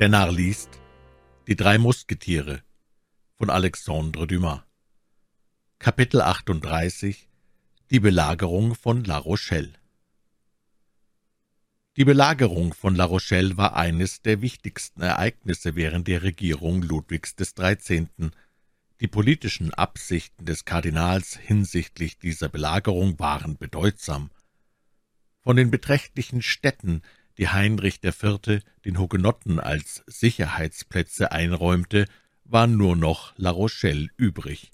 Der 0.00 0.08
Narr 0.08 0.32
liest 0.32 0.80
Die 1.46 1.54
drei 1.54 1.78
Musketiere 1.78 2.64
von 3.36 3.48
Alexandre 3.48 4.26
Dumas 4.26 4.62
Kapitel 5.78 6.20
38 6.20 7.28
Die 7.92 8.00
Belagerung 8.00 8.74
von 8.74 9.04
La 9.04 9.18
Rochelle 9.18 9.74
Die 11.96 12.04
Belagerung 12.04 12.74
von 12.74 12.96
La 12.96 13.04
Rochelle 13.04 13.56
war 13.56 13.76
eines 13.76 14.20
der 14.20 14.40
wichtigsten 14.40 15.00
Ereignisse 15.00 15.76
während 15.76 16.08
der 16.08 16.24
Regierung 16.24 16.82
Ludwigs 16.82 17.36
des 17.36 17.54
13. 17.54 18.32
Die 19.00 19.06
politischen 19.06 19.72
Absichten 19.72 20.44
des 20.44 20.64
Kardinals 20.64 21.36
hinsichtlich 21.36 22.18
dieser 22.18 22.48
Belagerung 22.48 23.20
waren 23.20 23.58
bedeutsam. 23.58 24.32
Von 25.40 25.54
den 25.54 25.70
beträchtlichen 25.70 26.42
Städten, 26.42 27.02
die 27.38 27.48
Heinrich 27.48 28.02
IV. 28.02 28.62
den 28.84 28.98
Hugenotten 28.98 29.58
als 29.58 30.02
Sicherheitsplätze 30.06 31.32
einräumte, 31.32 32.06
war 32.44 32.66
nur 32.66 32.96
noch 32.96 33.32
La 33.36 33.50
Rochelle 33.50 34.08
übrig. 34.16 34.70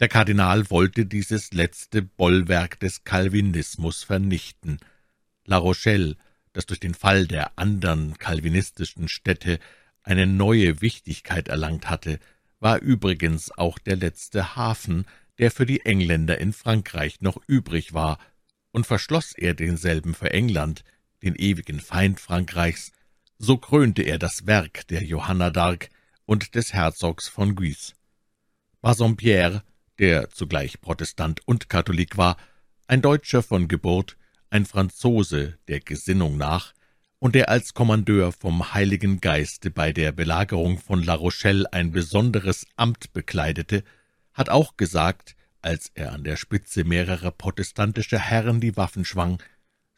Der 0.00 0.08
Kardinal 0.08 0.70
wollte 0.70 1.06
dieses 1.06 1.52
letzte 1.52 2.02
Bollwerk 2.02 2.78
des 2.80 3.04
Calvinismus 3.04 4.04
vernichten. 4.04 4.78
La 5.44 5.56
Rochelle, 5.56 6.16
das 6.52 6.66
durch 6.66 6.80
den 6.80 6.94
Fall 6.94 7.26
der 7.26 7.58
andern 7.58 8.16
calvinistischen 8.18 9.08
Städte 9.08 9.58
eine 10.02 10.26
neue 10.26 10.80
Wichtigkeit 10.80 11.48
erlangt 11.48 11.90
hatte, 11.90 12.20
war 12.60 12.80
übrigens 12.80 13.50
auch 13.56 13.78
der 13.78 13.96
letzte 13.96 14.56
Hafen, 14.56 15.04
der 15.38 15.50
für 15.50 15.66
die 15.66 15.84
Engländer 15.84 16.38
in 16.38 16.52
Frankreich 16.52 17.20
noch 17.20 17.40
übrig 17.46 17.92
war, 17.92 18.18
und 18.70 18.86
verschloss 18.86 19.32
er 19.32 19.54
denselben 19.54 20.14
für 20.14 20.30
England, 20.30 20.84
den 21.22 21.34
ewigen 21.34 21.80
Feind 21.80 22.20
Frankreichs, 22.20 22.92
so 23.38 23.56
krönte 23.56 24.02
er 24.02 24.18
das 24.18 24.46
Werk 24.46 24.86
der 24.88 25.02
Johanna 25.02 25.48
d'Arc 25.48 25.88
und 26.24 26.54
des 26.54 26.72
Herzogs 26.72 27.28
von 27.28 27.54
Guise. 27.54 27.94
Bassompierre, 28.80 29.62
der 29.98 30.30
zugleich 30.30 30.80
Protestant 30.80 31.40
und 31.46 31.68
Katholik 31.68 32.16
war, 32.16 32.36
ein 32.86 33.02
Deutscher 33.02 33.42
von 33.42 33.68
Geburt, 33.68 34.16
ein 34.50 34.66
Franzose 34.66 35.58
der 35.68 35.80
Gesinnung 35.80 36.36
nach, 36.36 36.74
und 37.18 37.34
der 37.34 37.48
als 37.48 37.74
Kommandeur 37.74 38.32
vom 38.32 38.72
Heiligen 38.74 39.20
Geiste 39.20 39.70
bei 39.70 39.92
der 39.92 40.12
Belagerung 40.12 40.78
von 40.78 41.02
La 41.02 41.14
Rochelle 41.14 41.72
ein 41.72 41.90
besonderes 41.90 42.66
Amt 42.76 43.12
bekleidete, 43.12 43.82
hat 44.32 44.48
auch 44.48 44.76
gesagt, 44.76 45.34
als 45.60 45.90
er 45.94 46.12
an 46.12 46.22
der 46.22 46.36
Spitze 46.36 46.84
mehrerer 46.84 47.32
protestantischer 47.32 48.20
Herren 48.20 48.60
die 48.60 48.76
Waffen 48.76 49.04
schwang, 49.04 49.42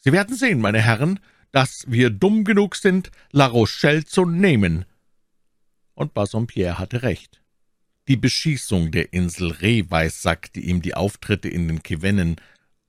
»Sie 0.01 0.13
werden 0.13 0.35
sehen, 0.35 0.61
meine 0.61 0.81
Herren, 0.81 1.21
dass 1.53 1.85
wir 1.87 2.11
dumm 2.11 2.45
genug 2.45 2.77
sind, 2.77 3.11
La 3.33 3.47
Rochelle 3.47 4.05
zu 4.05 4.25
nehmen.« 4.25 4.85
Und 5.95 6.15
Bassompierre 6.15 6.79
hatte 6.79 7.03
recht. 7.03 7.41
Die 8.09 8.17
Beschießung 8.17 8.91
der 8.91 9.13
Insel 9.13 9.53
Ré 9.53 9.91
weissagte 9.91 10.59
ihm 10.59 10.83
die 10.83 10.95
Auftritte 10.95 11.49
in 11.49 11.69
den 11.69 11.81
Cevennen, 11.87 12.37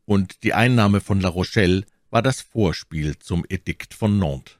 und 0.05 0.43
die 0.43 0.53
Einnahme 0.53 0.99
von 0.99 1.21
La 1.21 1.29
Rochelle 1.29 1.85
war 2.09 2.21
das 2.21 2.41
Vorspiel 2.41 3.19
zum 3.19 3.45
Edikt 3.49 3.93
von 3.93 4.17
Nantes. 4.17 4.57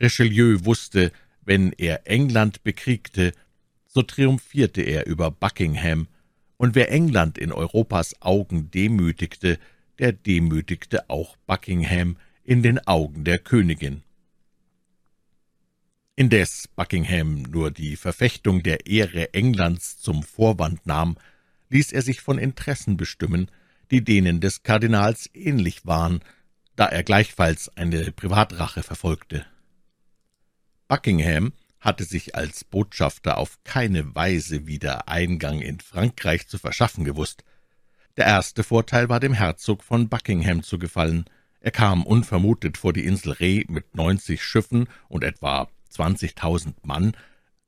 Richelieu 0.00 0.64
wusste, 0.64 1.12
wenn 1.42 1.72
er 1.72 2.06
England 2.06 2.62
bekriegte, 2.62 3.32
so 3.86 4.02
triumphierte 4.02 4.82
er 4.82 5.06
über 5.06 5.30
Buckingham, 5.30 6.08
und 6.56 6.74
wer 6.74 6.90
England 6.90 7.38
in 7.38 7.52
Europas 7.52 8.20
Augen 8.20 8.70
demütigte, 8.70 9.58
der 10.00 10.12
demütigte 10.12 11.10
auch 11.10 11.36
Buckingham 11.46 12.16
in 12.42 12.62
den 12.62 12.78
Augen 12.86 13.22
der 13.24 13.38
Königin. 13.38 14.02
Indes 16.16 16.68
Buckingham 16.74 17.42
nur 17.42 17.70
die 17.70 17.96
Verfechtung 17.96 18.62
der 18.62 18.86
Ehre 18.86 19.34
Englands 19.34 19.98
zum 19.98 20.22
Vorwand 20.22 20.86
nahm, 20.86 21.16
ließ 21.68 21.92
er 21.92 22.02
sich 22.02 22.22
von 22.22 22.38
Interessen 22.38 22.96
bestimmen, 22.96 23.50
die 23.90 24.02
denen 24.02 24.40
des 24.40 24.62
Kardinals 24.62 25.28
ähnlich 25.34 25.84
waren, 25.84 26.20
da 26.76 26.86
er 26.86 27.02
gleichfalls 27.02 27.68
eine 27.76 28.10
Privatrache 28.10 28.82
verfolgte. 28.82 29.44
Buckingham 30.88 31.52
hatte 31.78 32.04
sich 32.04 32.34
als 32.34 32.64
Botschafter 32.64 33.36
auf 33.36 33.58
keine 33.64 34.14
Weise 34.14 34.66
wieder 34.66 35.08
Eingang 35.08 35.60
in 35.60 35.78
Frankreich 35.78 36.48
zu 36.48 36.58
verschaffen 36.58 37.04
gewusst. 37.04 37.44
Der 38.20 38.26
erste 38.26 38.64
Vorteil 38.64 39.08
war 39.08 39.18
dem 39.18 39.32
Herzog 39.32 39.82
von 39.82 40.10
Buckingham 40.10 40.62
zugefallen. 40.62 41.24
Er 41.60 41.70
kam 41.70 42.02
unvermutet 42.02 42.76
vor 42.76 42.92
die 42.92 43.06
Insel 43.06 43.32
Reh 43.32 43.64
mit 43.66 43.94
neunzig 43.94 44.44
Schiffen 44.44 44.88
und 45.08 45.24
etwa 45.24 45.70
zwanzigtausend 45.88 46.84
Mann, 46.84 47.16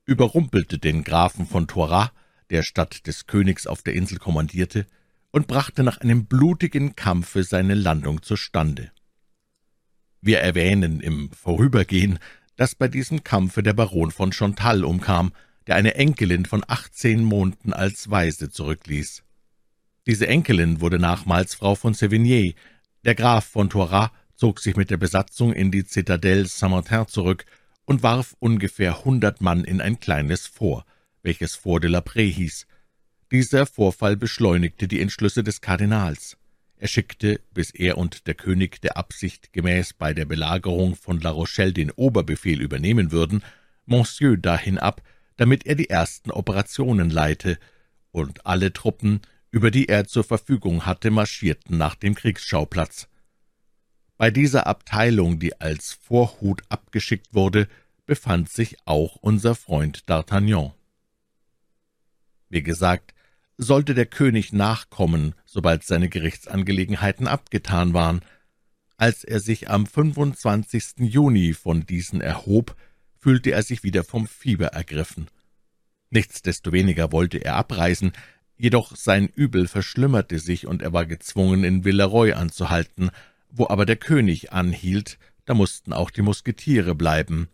überrumpelte 0.04 0.76
den 0.78 1.04
Grafen 1.04 1.46
von 1.46 1.68
Toiras, 1.68 2.10
der 2.50 2.62
statt 2.64 3.06
des 3.06 3.26
Königs 3.26 3.66
auf 3.66 3.80
der 3.80 3.94
Insel 3.94 4.18
kommandierte, 4.18 4.84
und 5.30 5.46
brachte 5.46 5.84
nach 5.84 6.02
einem 6.02 6.26
blutigen 6.26 6.96
Kampfe 6.96 7.44
seine 7.44 7.72
Landung 7.72 8.22
zustande. 8.22 8.92
Wir 10.20 10.40
erwähnen 10.40 11.00
im 11.00 11.30
Vorübergehen, 11.32 12.18
dass 12.56 12.74
bei 12.74 12.88
diesem 12.88 13.24
Kampfe 13.24 13.62
der 13.62 13.72
Baron 13.72 14.10
von 14.10 14.32
Chantal 14.32 14.84
umkam, 14.84 15.32
der 15.66 15.76
eine 15.76 15.94
Enkelin 15.94 16.44
von 16.44 16.62
achtzehn 16.68 17.24
Monaten 17.24 17.72
als 17.72 18.10
Waise 18.10 18.50
zurückließ. 18.50 19.22
Diese 20.06 20.26
Enkelin 20.26 20.80
wurde 20.80 20.98
nachmals 20.98 21.54
Frau 21.54 21.74
von 21.74 21.94
Sévigné. 21.94 22.54
Der 23.04 23.14
Graf 23.14 23.44
von 23.44 23.70
Toiras 23.70 24.10
zog 24.34 24.60
sich 24.60 24.76
mit 24.76 24.90
der 24.90 24.96
Besatzung 24.96 25.52
in 25.52 25.70
die 25.70 25.84
Zitadelle 25.84 26.46
Saint-Martin 26.46 27.06
zurück 27.06 27.44
und 27.84 28.02
warf 28.02 28.34
ungefähr 28.38 29.04
hundert 29.04 29.40
Mann 29.40 29.64
in 29.64 29.80
ein 29.80 30.00
kleines 30.00 30.46
Fort, 30.46 30.84
welches 31.22 31.54
Fort 31.54 31.84
de 31.84 31.90
la 31.90 32.00
Prée 32.00 32.32
hieß, 32.32 32.66
dieser 33.32 33.64
Vorfall 33.64 34.14
beschleunigte 34.14 34.86
die 34.86 35.00
Entschlüsse 35.00 35.42
des 35.42 35.62
Kardinals. 35.62 36.36
Er 36.76 36.86
schickte, 36.86 37.40
bis 37.54 37.70
er 37.70 37.96
und 37.96 38.26
der 38.26 38.34
König 38.34 38.82
der 38.82 38.98
Absicht 38.98 39.54
gemäß 39.54 39.94
bei 39.94 40.12
der 40.12 40.26
Belagerung 40.26 40.96
von 40.96 41.18
La 41.18 41.30
Rochelle 41.30 41.72
den 41.72 41.90
Oberbefehl 41.92 42.60
übernehmen 42.60 43.10
würden, 43.10 43.42
Monsieur 43.86 44.36
dahin 44.36 44.76
ab, 44.76 45.00
damit 45.38 45.64
er 45.64 45.76
die 45.76 45.88
ersten 45.88 46.30
Operationen 46.30 47.08
leite, 47.08 47.58
und 48.10 48.44
alle 48.44 48.74
Truppen, 48.74 49.22
über 49.52 49.70
die 49.70 49.88
er 49.88 50.06
zur 50.06 50.24
Verfügung 50.24 50.86
hatte, 50.86 51.10
marschierten 51.10 51.78
nach 51.78 51.94
dem 51.94 52.14
Kriegsschauplatz. 52.16 53.06
Bei 54.16 54.30
dieser 54.30 54.66
Abteilung, 54.66 55.38
die 55.38 55.60
als 55.60 55.92
Vorhut 55.92 56.62
abgeschickt 56.68 57.34
wurde, 57.34 57.68
befand 58.06 58.48
sich 58.48 58.76
auch 58.86 59.16
unser 59.16 59.54
Freund 59.54 60.04
D'Artagnan. 60.08 60.72
Wie 62.48 62.62
gesagt, 62.62 63.14
sollte 63.58 63.94
der 63.94 64.06
König 64.06 64.52
nachkommen, 64.52 65.34
sobald 65.44 65.84
seine 65.84 66.08
Gerichtsangelegenheiten 66.08 67.28
abgetan 67.28 67.94
waren. 67.94 68.20
Als 68.96 69.22
er 69.24 69.40
sich 69.40 69.68
am 69.68 69.86
25. 69.86 70.94
Juni 70.98 71.52
von 71.52 71.84
diesen 71.84 72.20
erhob, 72.20 72.76
fühlte 73.18 73.50
er 73.50 73.62
sich 73.62 73.82
wieder 73.84 74.02
vom 74.02 74.26
Fieber 74.26 74.68
ergriffen. 74.68 75.28
Nichtsdestoweniger 76.10 77.12
wollte 77.12 77.38
er 77.38 77.56
abreisen, 77.56 78.12
jedoch 78.62 78.94
sein 78.94 79.26
Übel 79.26 79.66
verschlimmerte 79.66 80.38
sich, 80.38 80.68
und 80.68 80.82
er 80.82 80.92
war 80.92 81.04
gezwungen, 81.04 81.64
in 81.64 81.84
Villeroy 81.84 82.32
anzuhalten. 82.34 83.10
Wo 83.50 83.66
aber 83.66 83.84
der 83.86 83.96
König 83.96 84.52
anhielt, 84.52 85.18
da 85.46 85.54
mussten 85.54 85.92
auch 85.92 86.10
die 86.10 86.22
Musketiere 86.22 86.94
bleiben. 86.94 87.48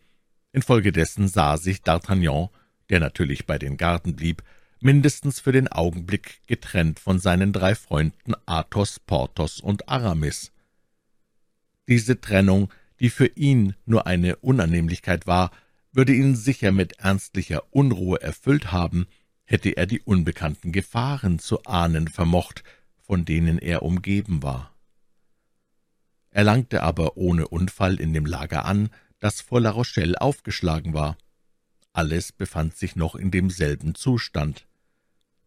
Infolgedessen 0.52 1.26
sah 1.26 1.56
sich 1.56 1.78
D'Artagnan, 1.78 2.50
der 2.90 3.00
natürlich 3.00 3.46
bei 3.46 3.58
den 3.58 3.78
Garden 3.78 4.16
blieb, 4.16 4.43
mindestens 4.81 5.40
für 5.40 5.50
den 5.50 5.69
Augenblick 5.69 6.43
getrennt 6.46 7.00
von 7.00 7.19
seinen 7.19 7.55
drei 7.55 7.75
Freunden 7.75 8.34
Athos, 8.44 9.00
Porthos 9.00 9.60
und 9.60 9.88
Aramis. 9.88 10.52
Diese 11.88 12.20
Trennung, 12.20 12.70
die 13.00 13.08
für 13.08 13.28
ihn 13.34 13.75
nur 13.87 14.06
eine 14.06 14.37
Unannehmlichkeit 14.37 15.26
war, 15.26 15.52
würde 15.90 16.12
ihn 16.12 16.37
sicher 16.37 16.70
mit 16.70 16.99
ernstlicher 16.99 17.62
Unruhe 17.70 18.20
erfüllt 18.20 18.72
haben, 18.72 19.06
hätte 19.48 19.70
er 19.70 19.86
die 19.86 20.00
unbekannten 20.00 20.72
Gefahren 20.72 21.38
zu 21.38 21.64
ahnen 21.64 22.08
vermocht, 22.08 22.64
von 22.98 23.24
denen 23.24 23.58
er 23.58 23.82
umgeben 23.82 24.42
war. 24.42 24.74
Er 26.30 26.44
langte 26.44 26.82
aber 26.82 27.16
ohne 27.16 27.48
Unfall 27.48 27.98
in 27.98 28.12
dem 28.12 28.26
Lager 28.26 28.66
an, 28.66 28.90
das 29.20 29.40
vor 29.40 29.62
La 29.62 29.70
Rochelle 29.70 30.20
aufgeschlagen 30.20 30.92
war. 30.92 31.16
Alles 31.94 32.30
befand 32.30 32.76
sich 32.76 32.94
noch 32.94 33.14
in 33.14 33.30
demselben 33.30 33.94
Zustand. 33.94 34.66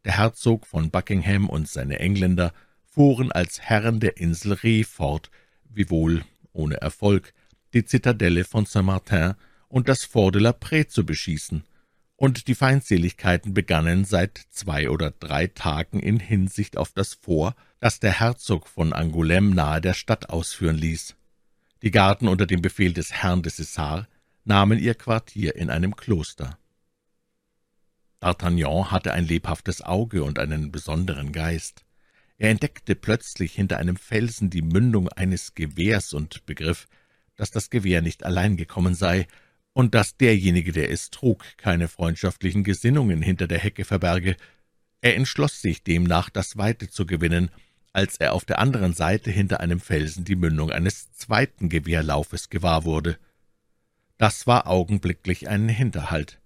Der 0.04 0.18
Herzog 0.18 0.66
von 0.66 0.90
Buckingham 0.90 1.48
und 1.48 1.70
seine 1.70 2.00
Engländer 2.00 2.54
fuhren 2.84 3.32
als 3.32 3.62
Herren 3.62 4.00
der 4.00 4.18
Insel 4.18 4.54
Reh 4.54 4.84
fort, 4.84 5.30
wiewohl 5.70 6.26
ohne 6.54 6.78
Erfolg, 6.78 7.34
die 7.76 7.86
Zitadelle 7.86 8.46
von 8.46 8.66
Saint-Martin 8.66 9.36
und 9.68 9.88
das 9.88 10.04
Fort 10.06 10.34
de 10.34 10.42
la 10.42 10.52
Prée 10.52 10.88
zu 10.88 11.06
beschießen, 11.06 11.64
und 12.22 12.48
die 12.48 12.54
Feindseligkeiten 12.54 13.56
begannen 13.56 14.06
seit 14.06 14.42
zwei 14.52 14.92
oder 14.92 15.10
drei 15.10 15.48
Tagen 15.48 16.00
in 16.00 16.20
Hinsicht 16.20 16.78
auf 16.78 16.92
das 16.92 17.16
Fort, 17.16 17.56
das 17.80 18.00
der 18.00 18.20
Herzog 18.20 18.68
von 18.68 18.94
Angoulême 18.94 19.56
nahe 19.56 19.82
der 19.82 19.96
Stadt 19.96 20.30
ausführen 20.30 20.76
ließ. 20.76 21.16
Die 21.82 21.90
Garden 21.90 22.28
unter 22.28 22.46
dem 22.46 22.62
Befehl 22.62 22.94
des 22.94 23.12
Herrn 23.12 23.42
de 23.42 23.52
Cessar 23.52 24.08
nahmen 24.44 24.78
ihr 24.78 24.94
Quartier 24.94 25.56
in 25.56 25.72
einem 25.72 25.96
Kloster. 25.96 26.60
D'Artagnan 28.22 28.92
hatte 28.92 29.14
ein 29.14 29.26
lebhaftes 29.26 29.82
Auge 29.82 30.24
und 30.24 30.38
einen 30.38 30.72
besonderen 30.72 31.32
Geist. 31.32 31.86
Er 32.38 32.52
entdeckte 32.52 32.94
plötzlich 32.94 33.54
hinter 33.54 33.80
einem 33.80 33.96
Felsen 33.96 34.52
die 34.52 34.62
Mündung 34.62 35.10
eines 35.10 35.56
Gewehrs 35.56 36.14
und 36.14 36.46
begriff, 36.46 36.86
dass 37.36 37.50
das 37.50 37.72
Gewehr 37.72 38.04
nicht 38.04 38.24
allein 38.24 38.58
gekommen 38.58 38.94
sei 38.94 39.26
und 39.74 39.96
dass 39.96 40.18
derjenige, 40.18 40.72
der 40.72 40.92
es 40.92 41.10
trug, 41.10 41.44
keine 41.58 41.88
freundschaftlichen 41.88 42.64
Gesinnungen 42.64 43.22
hinter 43.22 43.48
der 43.48 43.60
Hecke 43.60 43.86
verberge. 43.86 44.36
Er 45.02 45.16
entschloss 45.16 45.62
sich 45.62 45.84
demnach, 45.84 46.30
das 46.30 46.58
Weite 46.58 46.90
zu 46.90 47.06
gewinnen, 47.06 47.50
als 47.94 48.18
er 48.18 48.34
auf 48.34 48.46
der 48.46 48.60
anderen 48.60 48.94
Seite 48.94 49.32
hinter 49.32 49.60
einem 49.60 49.80
Felsen 49.80 50.26
die 50.26 50.36
Mündung 50.36 50.72
eines 50.72 51.12
zweiten 51.14 51.70
Gewehrlaufes 51.70 52.50
gewahr 52.50 52.86
wurde. 52.86 53.18
Das 54.18 54.48
war 54.48 54.68
augenblicklich 54.68 55.50
ein 55.50 55.68
Hinterhalt. 55.68 56.40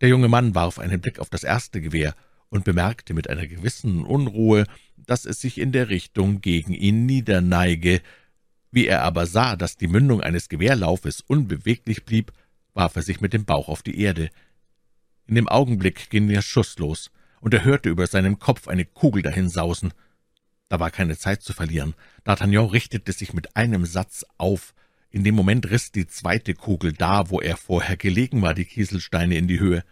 Der 0.00 0.08
junge 0.08 0.28
Mann 0.28 0.54
warf 0.54 0.78
einen 0.78 1.00
Blick 1.00 1.18
auf 1.18 1.28
das 1.28 1.44
erste 1.44 1.80
Gewehr 1.80 2.14
und 2.48 2.64
bemerkte 2.64 3.14
mit 3.14 3.28
einer 3.28 3.46
gewissen 3.46 4.04
Unruhe, 4.04 4.64
dass 4.96 5.26
es 5.26 5.40
sich 5.40 5.58
in 5.58 5.72
der 5.72 5.88
Richtung 5.88 6.40
gegen 6.40 6.72
ihn 6.72 7.04
niederneige. 7.04 8.00
Wie 8.70 8.86
er 8.86 9.02
aber 9.02 9.26
sah, 9.26 9.56
dass 9.56 9.76
die 9.76 9.88
Mündung 9.88 10.20
eines 10.20 10.48
Gewehrlaufes 10.48 11.22
unbeweglich 11.22 12.04
blieb, 12.04 12.32
warf 12.74 12.96
er 12.96 13.02
sich 13.02 13.20
mit 13.20 13.32
dem 13.32 13.44
Bauch 13.44 13.68
auf 13.68 13.82
die 13.82 14.00
Erde. 14.00 14.30
In 15.26 15.34
dem 15.34 15.48
Augenblick 15.48 16.10
ging 16.10 16.28
der 16.28 16.42
Schuss 16.42 16.78
los, 16.78 17.10
und 17.40 17.54
er 17.54 17.64
hörte 17.64 17.88
über 17.88 18.06
seinem 18.06 18.38
Kopf 18.38 18.68
eine 18.68 18.84
Kugel 18.84 19.22
dahinsausen. 19.22 19.92
Da 20.68 20.80
war 20.80 20.90
keine 20.90 21.16
Zeit 21.16 21.42
zu 21.42 21.52
verlieren. 21.52 21.94
D'Artagnan 22.24 22.70
richtete 22.70 23.12
sich 23.12 23.32
mit 23.32 23.56
einem 23.56 23.86
Satz 23.86 24.24
auf. 24.36 24.74
In 25.10 25.24
dem 25.24 25.34
Moment 25.34 25.70
riss 25.70 25.92
die 25.92 26.06
zweite 26.06 26.54
Kugel 26.54 26.92
da, 26.92 27.30
wo 27.30 27.40
er 27.40 27.56
vorher 27.56 27.96
gelegen 27.96 28.42
war, 28.42 28.54
die 28.54 28.66
Kieselsteine 28.66 29.36
in 29.36 29.48
die 29.48 29.60
Höhe. 29.60 29.84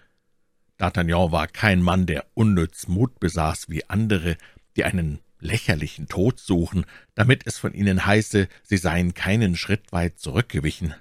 D'Artagnan 0.78 1.32
war 1.32 1.46
kein 1.46 1.80
Mann, 1.80 2.04
der 2.04 2.26
unnütz 2.34 2.88
Mut 2.88 3.18
besaß 3.20 3.70
wie 3.70 3.88
andere, 3.88 4.36
die 4.76 4.84
einen 4.84 5.20
lächerlichen 5.38 6.08
Tod 6.08 6.38
suchen, 6.38 6.86
damit 7.14 7.46
es 7.46 7.58
von 7.58 7.74
ihnen 7.74 8.06
heiße, 8.06 8.48
sie 8.62 8.76
seien 8.76 9.14
keinen 9.14 9.56
Schritt 9.56 9.92
weit 9.92 10.18
zurückgewichen. 10.18 10.94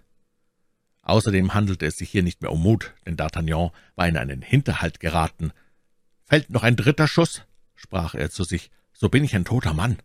Außerdem 1.01 1.53
handelte 1.53 1.85
es 1.85 1.97
sich 1.97 2.09
hier 2.09 2.23
nicht 2.23 2.41
mehr 2.41 2.51
um 2.51 2.61
Mut, 2.61 2.93
denn 3.05 3.15
D'Artagnan 3.15 3.71
war 3.95 4.07
in 4.07 4.17
einen 4.17 4.41
Hinterhalt 4.41 4.99
geraten. 4.99 5.51
»Fällt 6.23 6.49
noch 6.49 6.63
ein 6.63 6.75
dritter 6.75 7.07
Schuss?« 7.07 7.43
sprach 7.75 8.15
er 8.15 8.31
zu 8.31 8.43
sich, 8.43 8.71
»so 8.91 9.09
bin 9.09 9.23
ich 9.23 9.35
ein 9.35 9.45
toter 9.45 9.73
Mann.« 9.73 9.97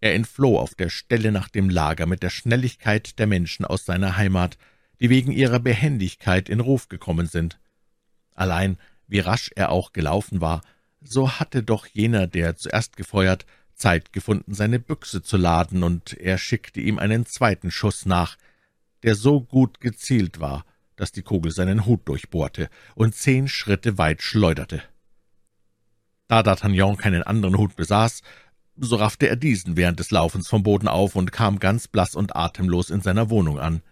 Er 0.00 0.14
entfloh 0.14 0.58
auf 0.58 0.74
der 0.74 0.88
Stelle 0.88 1.30
nach 1.30 1.48
dem 1.48 1.70
Lager 1.70 2.06
mit 2.06 2.22
der 2.22 2.30
Schnelligkeit 2.30 3.18
der 3.20 3.28
Menschen 3.28 3.64
aus 3.64 3.84
seiner 3.84 4.16
Heimat, 4.16 4.58
die 4.98 5.08
wegen 5.08 5.30
ihrer 5.30 5.60
Behendigkeit 5.60 6.48
in 6.48 6.58
Ruf 6.58 6.88
gekommen 6.88 7.26
sind. 7.26 7.60
Allein, 8.34 8.76
wie 9.06 9.20
rasch 9.20 9.50
er 9.54 9.70
auch 9.70 9.92
gelaufen 9.92 10.40
war, 10.40 10.62
so 11.00 11.32
hatte 11.38 11.62
doch 11.62 11.86
jener, 11.86 12.26
der 12.26 12.56
zuerst 12.56 12.96
gefeuert, 12.96 13.46
Zeit 13.74 14.12
gefunden, 14.12 14.54
seine 14.54 14.78
Büchse 14.78 15.22
zu 15.22 15.36
laden, 15.36 15.82
und 15.82 16.14
er 16.14 16.38
schickte 16.38 16.80
ihm 16.80 16.98
einen 16.98 17.26
zweiten 17.26 17.70
Schuss 17.70 18.04
nach, 18.06 18.36
der 19.02 19.14
so 19.14 19.40
gut 19.40 19.80
gezielt 19.80 20.40
war, 20.40 20.64
dass 20.96 21.12
die 21.12 21.22
Kugel 21.22 21.50
seinen 21.50 21.86
Hut 21.86 22.06
durchbohrte 22.06 22.68
und 22.94 23.14
zehn 23.14 23.48
Schritte 23.48 23.96
weit 23.96 24.22
schleuderte. 24.22 24.82
Da 26.28 26.40
D'Artagnan 26.40 26.96
keinen 26.96 27.22
anderen 27.22 27.56
Hut 27.56 27.74
besaß, 27.74 28.22
so 28.76 28.96
raffte 28.96 29.28
er 29.28 29.36
diesen 29.36 29.76
während 29.76 29.98
des 29.98 30.10
Laufens 30.10 30.48
vom 30.48 30.62
Boden 30.62 30.88
auf 30.88 31.16
und 31.16 31.32
kam 31.32 31.58
ganz 31.58 31.88
blass 31.88 32.14
und 32.14 32.36
atemlos 32.36 32.90
in 32.90 33.00
seiner 33.00 33.30
Wohnung 33.30 33.58
an. 33.58 33.82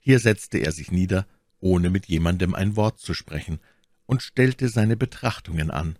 Hier 0.00 0.18
setzte 0.18 0.58
er 0.58 0.72
sich 0.72 0.90
nieder, 0.90 1.26
ohne 1.60 1.90
mit 1.90 2.06
jemandem 2.06 2.54
ein 2.54 2.76
Wort 2.76 2.98
zu 2.98 3.14
sprechen, 3.14 3.60
und 4.10 4.24
stellte 4.24 4.68
seine 4.68 4.96
Betrachtungen 4.96 5.70
an. 5.70 5.96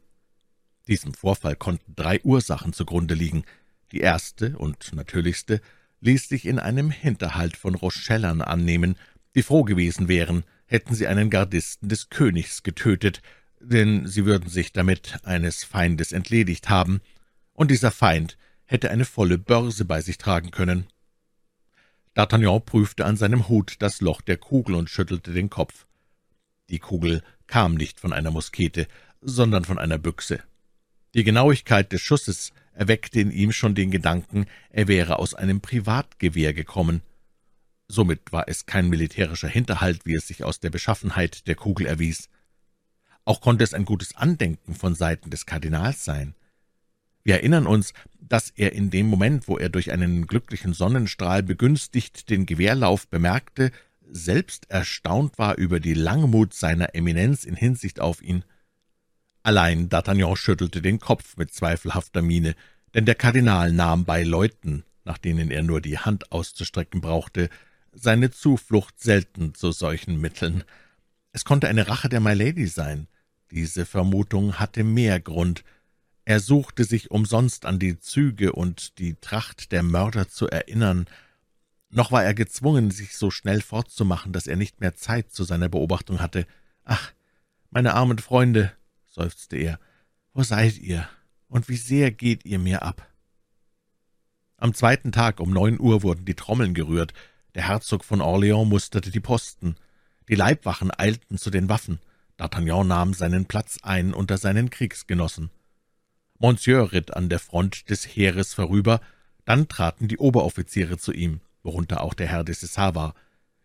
Diesem 0.88 1.14
Vorfall 1.14 1.54
konnten 1.54 1.94
drei 1.94 2.20
Ursachen 2.24 2.72
zugrunde 2.72 3.14
liegen. 3.14 3.44
Die 3.92 4.00
erste 4.00 4.58
und 4.58 4.92
natürlichste 4.92 5.60
ließ 6.00 6.28
sich 6.28 6.44
in 6.44 6.58
einem 6.58 6.90
Hinterhalt 6.90 7.56
von 7.56 7.76
Rochellern 7.76 8.42
annehmen, 8.42 8.96
die 9.36 9.44
froh 9.44 9.62
gewesen 9.62 10.08
wären, 10.08 10.42
hätten 10.66 10.96
sie 10.96 11.06
einen 11.06 11.30
Gardisten 11.30 11.88
des 11.88 12.08
Königs 12.10 12.64
getötet, 12.64 13.22
denn 13.60 14.08
sie 14.08 14.24
würden 14.24 14.48
sich 14.48 14.72
damit 14.72 15.20
eines 15.22 15.62
Feindes 15.62 16.10
entledigt 16.10 16.68
haben, 16.68 17.00
und 17.52 17.70
dieser 17.70 17.92
Feind 17.92 18.36
hätte 18.64 18.90
eine 18.90 19.04
volle 19.04 19.38
Börse 19.38 19.84
bei 19.84 20.00
sich 20.00 20.18
tragen 20.18 20.50
können. 20.50 20.88
D'Artagnan 22.16 22.58
prüfte 22.58 23.04
an 23.04 23.16
seinem 23.16 23.48
Hut 23.48 23.76
das 23.78 24.00
Loch 24.00 24.20
der 24.20 24.36
Kugel 24.36 24.74
und 24.74 24.90
schüttelte 24.90 25.32
den 25.32 25.48
Kopf. 25.48 25.86
Die 26.70 26.80
Kugel 26.80 27.22
kam 27.50 27.74
nicht 27.74 27.98
von 27.98 28.12
einer 28.12 28.30
Muskete, 28.30 28.86
sondern 29.20 29.64
von 29.64 29.78
einer 29.78 29.98
Büchse. 29.98 30.40
Die 31.14 31.24
Genauigkeit 31.24 31.90
des 31.90 32.00
Schusses 32.00 32.52
erweckte 32.72 33.20
in 33.20 33.32
ihm 33.32 33.50
schon 33.50 33.74
den 33.74 33.90
Gedanken, 33.90 34.46
er 34.70 34.86
wäre 34.86 35.18
aus 35.18 35.34
einem 35.34 35.60
Privatgewehr 35.60 36.54
gekommen. 36.54 37.02
Somit 37.88 38.30
war 38.30 38.44
es 38.46 38.66
kein 38.66 38.88
militärischer 38.88 39.48
Hinterhalt, 39.48 40.06
wie 40.06 40.14
es 40.14 40.28
sich 40.28 40.44
aus 40.44 40.60
der 40.60 40.70
Beschaffenheit 40.70 41.48
der 41.48 41.56
Kugel 41.56 41.86
erwies. 41.86 42.28
Auch 43.24 43.40
konnte 43.40 43.64
es 43.64 43.74
ein 43.74 43.84
gutes 43.84 44.14
Andenken 44.14 44.76
von 44.76 44.94
Seiten 44.94 45.30
des 45.30 45.44
Kardinals 45.44 46.04
sein. 46.04 46.36
Wir 47.24 47.34
erinnern 47.34 47.66
uns, 47.66 47.92
dass 48.20 48.50
er 48.50 48.72
in 48.72 48.90
dem 48.90 49.08
Moment, 49.08 49.48
wo 49.48 49.58
er 49.58 49.70
durch 49.70 49.90
einen 49.90 50.28
glücklichen 50.28 50.72
Sonnenstrahl 50.72 51.42
begünstigt 51.42 52.30
den 52.30 52.46
Gewehrlauf 52.46 53.08
bemerkte, 53.08 53.72
selbst 54.12 54.70
erstaunt 54.70 55.38
war 55.38 55.56
über 55.56 55.80
die 55.80 55.94
Langmut 55.94 56.54
seiner 56.54 56.94
Eminenz 56.94 57.44
in 57.44 57.54
Hinsicht 57.54 58.00
auf 58.00 58.22
ihn. 58.22 58.44
Allein 59.42 59.88
D'Artagnan 59.88 60.36
schüttelte 60.36 60.82
den 60.82 60.98
Kopf 60.98 61.36
mit 61.36 61.52
zweifelhafter 61.52 62.22
Miene, 62.22 62.54
denn 62.94 63.04
der 63.04 63.14
Kardinal 63.14 63.72
nahm 63.72 64.04
bei 64.04 64.22
Leuten, 64.22 64.84
nach 65.04 65.18
denen 65.18 65.50
er 65.50 65.62
nur 65.62 65.80
die 65.80 65.98
Hand 65.98 66.32
auszustrecken 66.32 67.00
brauchte, 67.00 67.48
seine 67.92 68.30
Zuflucht 68.30 69.00
selten 69.00 69.54
zu 69.54 69.72
solchen 69.72 70.20
Mitteln. 70.20 70.64
Es 71.32 71.44
konnte 71.44 71.68
eine 71.68 71.88
Rache 71.88 72.08
der 72.08 72.20
Milady 72.20 72.66
sein. 72.66 73.08
Diese 73.50 73.86
Vermutung 73.86 74.58
hatte 74.58 74.84
mehr 74.84 75.20
Grund. 75.20 75.64
Er 76.24 76.40
suchte 76.40 76.84
sich 76.84 77.10
umsonst 77.10 77.66
an 77.66 77.78
die 77.78 77.98
Züge 77.98 78.52
und 78.52 78.98
die 78.98 79.14
Tracht 79.14 79.72
der 79.72 79.82
Mörder 79.82 80.28
zu 80.28 80.48
erinnern, 80.48 81.06
noch 81.90 82.12
war 82.12 82.24
er 82.24 82.34
gezwungen, 82.34 82.90
sich 82.90 83.16
so 83.16 83.30
schnell 83.30 83.60
fortzumachen, 83.60 84.32
dass 84.32 84.46
er 84.46 84.56
nicht 84.56 84.80
mehr 84.80 84.94
Zeit 84.94 85.32
zu 85.32 85.44
seiner 85.44 85.68
Beobachtung 85.68 86.20
hatte. 86.20 86.46
»Ach, 86.84 87.12
meine 87.70 87.94
armen 87.94 88.18
Freunde«, 88.18 88.72
seufzte 89.08 89.56
er, 89.56 89.78
»wo 90.32 90.42
seid 90.42 90.78
ihr, 90.78 91.08
und 91.48 91.68
wie 91.68 91.76
sehr 91.76 92.12
geht 92.12 92.44
ihr 92.44 92.60
mir 92.60 92.82
ab?« 92.82 93.06
Am 94.56 94.72
zweiten 94.72 95.10
Tag 95.10 95.40
um 95.40 95.50
neun 95.50 95.80
Uhr 95.80 96.02
wurden 96.02 96.24
die 96.24 96.34
Trommeln 96.34 96.74
gerührt, 96.74 97.12
der 97.54 97.66
Herzog 97.66 98.04
von 98.04 98.20
Orleans 98.20 98.68
musterte 98.68 99.10
die 99.10 99.20
Posten, 99.20 99.74
die 100.28 100.36
Leibwachen 100.36 100.92
eilten 100.96 101.38
zu 101.38 101.50
den 101.50 101.68
Waffen, 101.68 101.98
D'Artagnan 102.38 102.86
nahm 102.86 103.14
seinen 103.14 103.46
Platz 103.46 103.78
ein 103.82 104.14
unter 104.14 104.38
seinen 104.38 104.70
Kriegsgenossen. 104.70 105.50
Monsieur 106.38 106.92
ritt 106.92 107.14
an 107.14 107.28
der 107.28 107.40
Front 107.40 107.90
des 107.90 108.04
Heeres 108.04 108.54
vorüber, 108.54 109.00
dann 109.44 109.66
traten 109.68 110.08
die 110.08 110.18
Oberoffiziere 110.18 110.96
zu 110.96 111.12
ihm 111.12 111.40
worunter 111.62 112.02
auch 112.02 112.14
der 112.14 112.28
Herr 112.28 112.44
de 112.44 112.54
Cessar 112.54 112.94
war. 112.94 113.14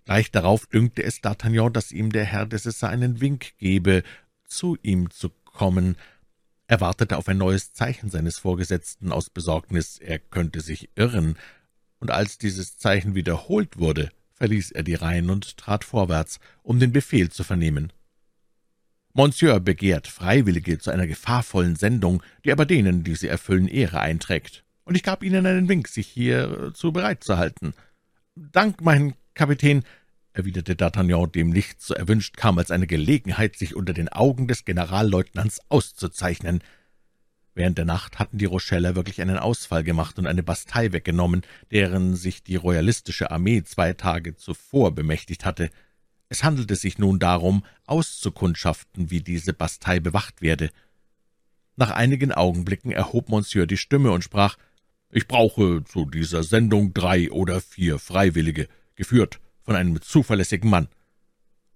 Gleich 0.06 0.32
darauf 0.32 0.68
dünkte 0.68 1.04
es 1.04 1.22
D'Artagnan, 1.24 1.72
dass 1.72 1.92
ihm 1.92 2.12
der 2.12 2.25
Herr 2.25 2.46
de 2.46 2.60
Cessar 2.60 2.90
einen 2.90 3.22
Wink 3.22 3.58
gebe, 3.58 4.04
zu 4.46 4.78
ihm 4.84 5.10
zu 5.10 5.30
kommen. 5.44 5.96
Er 6.68 6.82
wartete 6.82 7.18
auf 7.18 7.28
ein 7.28 7.38
neues 7.38 7.74
Zeichen 7.74 8.10
seines 8.10 8.38
Vorgesetzten 8.38 9.12
aus 9.12 9.30
Besorgnis, 9.30 9.98
er 9.98 10.20
könnte 10.20 10.62
sich 10.62 10.90
irren, 10.96 11.38
und 12.00 12.12
als 12.12 12.38
dieses 12.38 12.78
Zeichen 12.78 13.16
wiederholt 13.16 13.78
wurde, 13.78 14.12
verließ 14.34 14.72
er 14.72 14.84
die 14.84 14.96
Reihen 14.96 15.30
und 15.30 15.58
trat 15.58 15.84
vorwärts, 15.84 16.40
um 16.62 16.80
den 16.80 16.92
Befehl 16.92 17.30
zu 17.30 17.44
vernehmen. 17.44 17.94
Monsieur 19.14 19.60
begehrt 19.62 20.08
Freiwillige 20.08 20.78
zu 20.78 20.92
einer 20.92 21.08
gefahrvollen 21.08 21.78
Sendung, 21.78 22.22
die 22.44 22.52
aber 22.52 22.66
denen, 22.66 23.04
die 23.04 23.16
sie 23.16 23.28
erfüllen, 23.28 23.68
Ehre 23.68 24.02
einträgt 24.02 24.65
und 24.86 24.96
ich 24.96 25.04
gab 25.04 25.24
Ihnen 25.24 25.46
einen 25.46 25.68
Wink, 25.68 25.88
sich 25.88 26.08
hierzu 26.08 26.92
bereit 26.92 27.24
zu 27.24 27.38
halten. 27.38 27.74
»Dank, 28.36 28.82
mein 28.82 29.15
Kapitän«, 29.34 29.84
erwiderte 30.34 30.74
D'Artagnan, 30.74 31.32
dem 31.32 31.50
nichts 31.50 31.88
so 31.88 31.94
erwünscht 31.94 32.38
kam 32.38 32.58
als 32.58 32.72
eine 32.72 32.88
Gelegenheit, 32.88 33.56
sich 33.56 33.75
unter 33.75 33.94
den 33.94 34.10
Augen 34.10 34.48
des 34.48 34.65
Generalleutnants 34.65 35.60
auszuzeichnen. 35.70 36.62
Während 37.54 37.77
der 37.77 37.86
Nacht 37.86 38.20
hatten 38.20 38.38
die 38.38 38.46
Rocheller 38.46 38.96
wirklich 38.96 39.22
einen 39.22 39.38
Ausfall 39.38 39.84
gemacht 39.84 40.20
und 40.20 40.27
eine 40.27 40.44
Bastei 40.44 40.92
weggenommen, 40.92 41.44
deren 41.72 42.15
sich 42.15 42.44
die 42.44 42.58
royalistische 42.58 43.32
Armee 43.32 43.63
zwei 43.63 43.94
Tage 43.94 44.36
zuvor 44.36 44.94
bemächtigt 44.94 45.46
hatte. 45.46 45.70
Es 46.27 46.44
handelte 46.44 46.75
sich 46.75 46.98
nun 46.98 47.18
darum, 47.18 47.63
auszukundschaften, 47.86 49.10
wie 49.10 49.22
diese 49.22 49.54
Bastei 49.54 50.01
bewacht 50.01 50.42
werde. 50.42 50.70
Nach 51.77 51.92
einigen 51.92 52.34
Augenblicken 52.34 52.92
erhob 52.92 53.30
Monsieur 53.30 53.65
die 53.65 53.77
Stimme 53.77 54.12
und 54.12 54.24
sprach, 54.24 54.58
»Ich 55.16 55.30
brauche 55.30 55.82
zu 55.86 56.04
dieser 56.04 56.44
Sendung 56.44 56.94
drei 56.94 57.32
oder 57.32 57.62
vier 57.62 58.00
Freiwillige, 58.00 58.68
geführt 58.96 59.40
von 59.62 59.74
einem 59.74 60.02
zuverlässigen 60.02 60.70
Mann. 60.70 60.90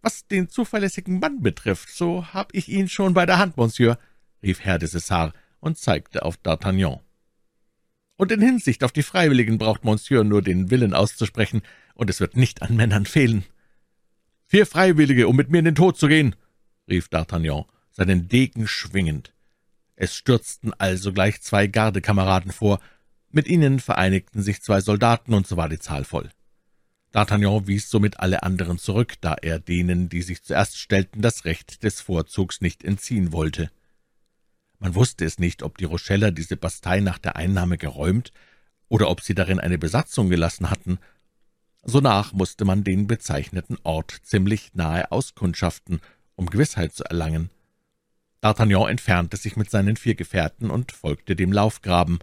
»Was 0.02 0.28
den 0.28 0.50
zuverlässigen 0.50 1.20
Mann 1.20 1.42
betrifft, 1.42 1.88
so 1.88 2.34
hab 2.34 2.54
ich 2.54 2.68
ihn 2.68 2.90
schon 2.90 3.14
bei 3.14 3.26
der 3.26 3.38
Hand, 3.38 3.56
Monsieur«, 3.56 3.98
rief 4.44 4.60
Herr 4.60 4.78
de 4.78 4.90
Cessar 4.90 5.32
und 5.62 5.78
zeigte 5.78 6.24
auf 6.24 6.36
D'Artagnan. 6.44 7.00
»Und 8.18 8.34
in 8.34 8.42
Hinsicht 8.42 8.84
auf 8.84 8.92
die 8.92 9.04
Freiwilligen 9.04 9.58
braucht 9.58 9.86
Monsieur 9.86 10.26
nur 10.26 10.42
den 10.42 10.70
Willen 10.70 10.94
auszusprechen, 10.94 11.62
und 11.94 12.10
es 12.10 12.20
wird 12.20 12.36
nicht 12.36 12.62
an 12.62 12.76
Männern 12.76 13.06
fehlen.« 13.06 13.46
»Vier 14.48 14.66
Freiwillige, 14.66 15.30
um 15.30 15.38
mit 15.38 15.50
mir 15.50 15.60
in 15.60 15.66
den 15.66 15.76
Tod 15.76 15.98
zu 15.98 16.10
gehen«, 16.10 16.36
rief 16.90 17.08
D'Artagnan, 17.08 17.68
seinen 17.90 18.28
Degen 18.28 18.68
schwingend. 18.68 19.34
Es 19.96 20.14
stürzten 20.14 20.74
also 20.74 21.14
gleich 21.14 21.42
zwei 21.42 21.68
Gardekameraden 21.68 22.52
vor, 22.52 22.82
mit 23.32 23.48
ihnen 23.48 23.80
vereinigten 23.80 24.42
sich 24.42 24.62
zwei 24.62 24.82
Soldaten, 24.82 25.34
und 25.34 25.48
so 25.48 25.58
war 25.58 25.70
die 25.70 25.80
Zahl 25.80 26.04
voll. 26.04 26.30
D'Artagnan 27.14 27.66
wies 27.66 27.90
somit 27.90 28.20
alle 28.20 28.44
anderen 28.44 28.78
zurück, 28.78 29.16
da 29.22 29.36
er 29.42 29.60
denen, 29.60 30.10
die 30.10 30.22
sich 30.22 30.44
zuerst 30.44 30.78
stellten, 30.78 31.22
das 31.22 31.46
Recht 31.46 31.84
des 31.84 32.02
Vorzugs 32.02 32.62
nicht 32.62 32.84
entziehen 32.84 33.32
wollte. 33.32 33.72
Man 34.78 34.96
wusste 34.96 35.26
es 35.26 35.40
nicht, 35.40 35.64
ob 35.64 35.78
die 35.78 35.86
Rocheller 35.86 36.32
diese 36.32 36.56
Bastei 36.56 37.00
nach 37.00 37.18
der 37.18 37.36
Einnahme 37.36 37.78
geräumt 37.78 38.32
oder 38.88 39.10
ob 39.10 39.22
sie 39.22 39.36
darin 39.36 39.60
eine 39.60 39.78
Besatzung 39.78 40.30
gelassen 40.30 40.70
hatten. 40.70 41.00
Sonach 41.84 42.34
musste 42.34 42.64
man 42.64 42.84
den 42.84 43.08
bezeichneten 43.08 43.78
Ort 43.84 44.20
ziemlich 44.24 44.74
nahe 44.74 45.12
auskundschaften, 45.12 46.02
um 46.36 46.50
Gewissheit 46.50 46.94
zu 46.94 47.04
erlangen. 47.04 47.50
D'Artagnan 48.42 48.88
entfernte 48.88 49.36
sich 49.36 49.58
mit 49.58 49.70
seinen 49.70 49.98
vier 49.98 50.16
Gefährten 50.16 50.70
und 50.70 50.92
folgte 50.92 51.36
dem 51.36 51.52
Laufgraben. 51.52 52.20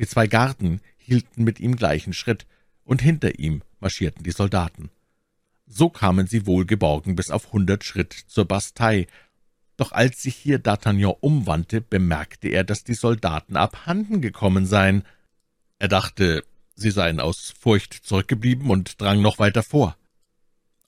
Die 0.00 0.06
zwei 0.06 0.26
Garden 0.26 0.80
hielten 0.96 1.44
mit 1.44 1.60
ihm 1.60 1.76
gleichen 1.76 2.14
Schritt, 2.14 2.46
und 2.84 3.02
hinter 3.02 3.38
ihm 3.38 3.62
marschierten 3.80 4.24
die 4.24 4.32
Soldaten. 4.32 4.90
So 5.66 5.90
kamen 5.90 6.26
sie 6.26 6.46
wohlgeborgen 6.46 7.14
bis 7.14 7.30
auf 7.30 7.52
hundert 7.52 7.84
Schritt 7.84 8.14
zur 8.14 8.46
Bastei, 8.46 9.06
doch 9.76 9.92
als 9.92 10.22
sich 10.22 10.34
hier 10.34 10.58
D'Artagnan 10.58 11.16
umwandte, 11.20 11.82
bemerkte 11.82 12.48
er, 12.48 12.64
dass 12.64 12.82
die 12.82 12.94
Soldaten 12.94 13.56
abhanden 13.56 14.22
gekommen 14.22 14.66
seien. 14.66 15.04
Er 15.78 15.88
dachte, 15.88 16.44
sie 16.74 16.90
seien 16.90 17.20
aus 17.20 17.52
Furcht 17.60 17.92
zurückgeblieben 17.92 18.70
und 18.70 19.00
drang 19.00 19.20
noch 19.20 19.38
weiter 19.38 19.62
vor. 19.62 19.96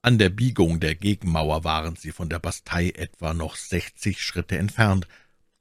An 0.00 0.18
der 0.18 0.30
Biegung 0.30 0.80
der 0.80 0.94
Gegenmauer 0.94 1.64
waren 1.64 1.96
sie 1.96 2.12
von 2.12 2.30
der 2.30 2.38
Bastei 2.38 2.90
etwa 2.90 3.34
noch 3.34 3.56
sechzig 3.56 4.22
Schritte 4.22 4.56
entfernt. 4.56 5.06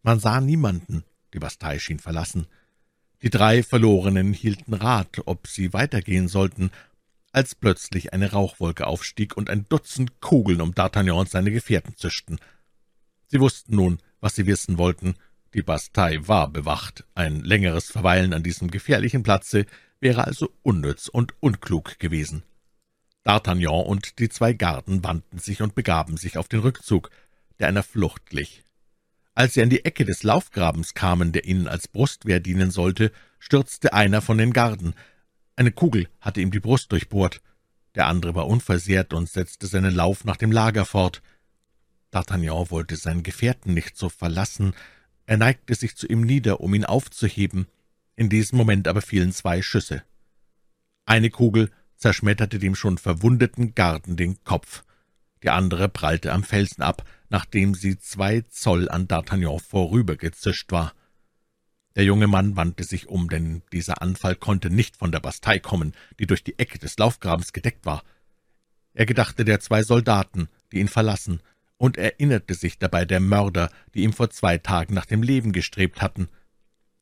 Man 0.03 0.19
sah 0.19 0.39
niemanden, 0.39 1.03
die 1.33 1.39
Bastei 1.39 1.79
schien 1.79 1.99
verlassen. 1.99 2.47
Die 3.23 3.29
drei 3.29 3.61
Verlorenen 3.61 4.33
hielten 4.33 4.73
Rat, 4.73 5.21
ob 5.25 5.47
sie 5.47 5.73
weitergehen 5.73 6.27
sollten, 6.27 6.71
als 7.31 7.53
plötzlich 7.55 8.13
eine 8.13 8.31
Rauchwolke 8.31 8.87
aufstieg 8.87 9.37
und 9.37 9.49
ein 9.49 9.67
Dutzend 9.69 10.19
Kugeln 10.21 10.59
um 10.59 10.71
D'Artagnan 10.71 11.19
und 11.19 11.29
seine 11.29 11.51
Gefährten 11.51 11.95
zischten. 11.95 12.39
Sie 13.27 13.39
wussten 13.39 13.75
nun, 13.75 13.99
was 14.19 14.35
sie 14.35 14.47
wissen 14.47 14.77
wollten. 14.77 15.15
Die 15.53 15.61
Bastei 15.61 16.27
war 16.27 16.49
bewacht. 16.49 17.05
Ein 17.13 17.41
längeres 17.41 17.91
Verweilen 17.91 18.33
an 18.33 18.43
diesem 18.43 18.71
gefährlichen 18.71 19.23
Platze 19.23 19.65
wäre 19.99 20.25
also 20.25 20.51
unnütz 20.63 21.07
und 21.07 21.33
unklug 21.39 21.99
gewesen. 21.99 22.43
D'Artagnan 23.23 23.83
und 23.83 24.17
die 24.17 24.29
zwei 24.29 24.53
Garden 24.53 25.03
wandten 25.03 25.37
sich 25.37 25.61
und 25.61 25.75
begaben 25.75 26.17
sich 26.17 26.37
auf 26.37 26.47
den 26.47 26.61
Rückzug, 26.61 27.11
der 27.59 27.67
einer 27.67 27.83
Flucht 27.83 28.25
glich. 28.25 28.63
Als 29.33 29.53
sie 29.53 29.61
an 29.61 29.69
die 29.69 29.85
Ecke 29.85 30.05
des 30.05 30.23
Laufgrabens 30.23 30.93
kamen, 30.93 31.31
der 31.31 31.45
ihnen 31.45 31.67
als 31.67 31.87
Brustwehr 31.87 32.39
dienen 32.39 32.71
sollte, 32.71 33.11
stürzte 33.39 33.93
einer 33.93 34.21
von 34.21 34.37
den 34.37 34.53
Garden. 34.53 34.93
Eine 35.55 35.71
Kugel 35.71 36.07
hatte 36.19 36.41
ihm 36.41 36.51
die 36.51 36.59
Brust 36.59 36.91
durchbohrt. 36.91 37.41
Der 37.95 38.07
andere 38.07 38.35
war 38.35 38.47
unversehrt 38.47 39.13
und 39.13 39.29
setzte 39.29 39.67
seinen 39.67 39.93
Lauf 39.93 40.25
nach 40.25 40.37
dem 40.37 40.51
Lager 40.51 40.85
fort. 40.85 41.21
D'Artagnan 42.11 42.69
wollte 42.71 42.97
seinen 42.97 43.23
Gefährten 43.23 43.73
nicht 43.73 43.97
so 43.97 44.09
verlassen, 44.09 44.73
er 45.25 45.37
neigte 45.37 45.75
sich 45.75 45.95
zu 45.95 46.07
ihm 46.07 46.21
nieder, 46.21 46.59
um 46.59 46.73
ihn 46.73 46.83
aufzuheben. 46.83 47.67
In 48.17 48.27
diesem 48.27 48.57
Moment 48.57 48.87
aber 48.89 49.01
fielen 49.01 49.31
zwei 49.31 49.61
Schüsse. 49.61 50.03
Eine 51.05 51.29
Kugel 51.29 51.71
zerschmetterte 51.95 52.59
dem 52.59 52.75
schon 52.75 52.97
verwundeten 52.97 53.73
Garden 53.73 54.17
den 54.17 54.43
Kopf, 54.43 54.83
die 55.43 55.49
andere 55.49 55.87
prallte 55.87 56.33
am 56.33 56.43
Felsen 56.43 56.81
ab, 56.81 57.05
nachdem 57.31 57.75
sie 57.75 57.97
zwei 57.97 58.41
Zoll 58.41 58.89
an 58.89 59.07
D'Artagnan 59.07 59.59
vorübergezischt 59.59 60.71
war. 60.71 60.93
Der 61.95 62.03
junge 62.03 62.27
Mann 62.27 62.57
wandte 62.57 62.83
sich 62.83 63.07
um, 63.07 63.29
denn 63.29 63.63
dieser 63.71 64.01
Anfall 64.01 64.35
konnte 64.35 64.69
nicht 64.69 64.97
von 64.97 65.13
der 65.13 65.21
Bastei 65.21 65.57
kommen, 65.57 65.93
die 66.19 66.27
durch 66.27 66.43
die 66.43 66.59
Ecke 66.59 66.77
des 66.77 66.97
Laufgrabens 66.97 67.53
gedeckt 67.53 67.85
war. 67.85 68.03
Er 68.93 69.05
gedachte 69.05 69.45
der 69.45 69.61
zwei 69.61 69.81
Soldaten, 69.81 70.49
die 70.73 70.79
ihn 70.79 70.89
verlassen, 70.89 71.41
und 71.77 71.97
erinnerte 71.97 72.53
sich 72.53 72.77
dabei 72.77 73.05
der 73.05 73.21
Mörder, 73.21 73.71
die 73.93 74.03
ihm 74.03 74.13
vor 74.13 74.29
zwei 74.29 74.57
Tagen 74.57 74.93
nach 74.93 75.05
dem 75.05 75.23
Leben 75.23 75.53
gestrebt 75.53 76.01
hatten. 76.01 76.27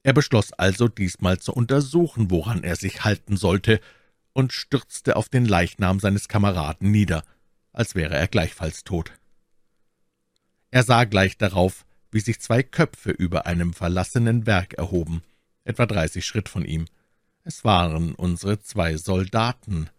Er 0.03 0.13
beschloss 0.13 0.53
also, 0.53 0.88
diesmal 0.88 1.39
zu 1.39 1.53
untersuchen, 1.53 2.29
woran 2.29 2.63
er 2.63 2.75
sich 2.75 3.03
halten 3.03 3.36
sollte, 3.36 3.81
und 4.33 4.53
stürzte 4.53 5.15
auf 5.15 5.27
den 5.27 5.45
Leichnam 5.45 6.00
seines 6.00 6.27
Kameraden 6.27 6.91
nieder, 6.91 7.24
als 7.74 7.95
wäre 7.95 8.15
er 8.15 8.27
gleichfalls 8.27 8.83
tot. 8.83 9.12
Er 10.71 10.83
sah 10.83 11.03
gleich 11.05 11.38
darauf, 11.38 11.85
wie 12.11 12.19
sich 12.19 12.39
zwei 12.39 12.63
Köpfe 12.63 13.11
über 13.11 13.45
einem 13.45 13.73
verlassenen 13.73 14.43
Berg 14.43 14.73
erhoben, 14.73 15.23
etwa 15.63 15.85
dreißig 15.85 16.25
Schritt 16.25 16.49
von 16.49 16.65
ihm. 16.65 16.85
Es 17.43 17.63
waren 17.63 18.13
unsere 18.13 18.59
zwei 18.59 18.97
Soldaten. 18.97 19.89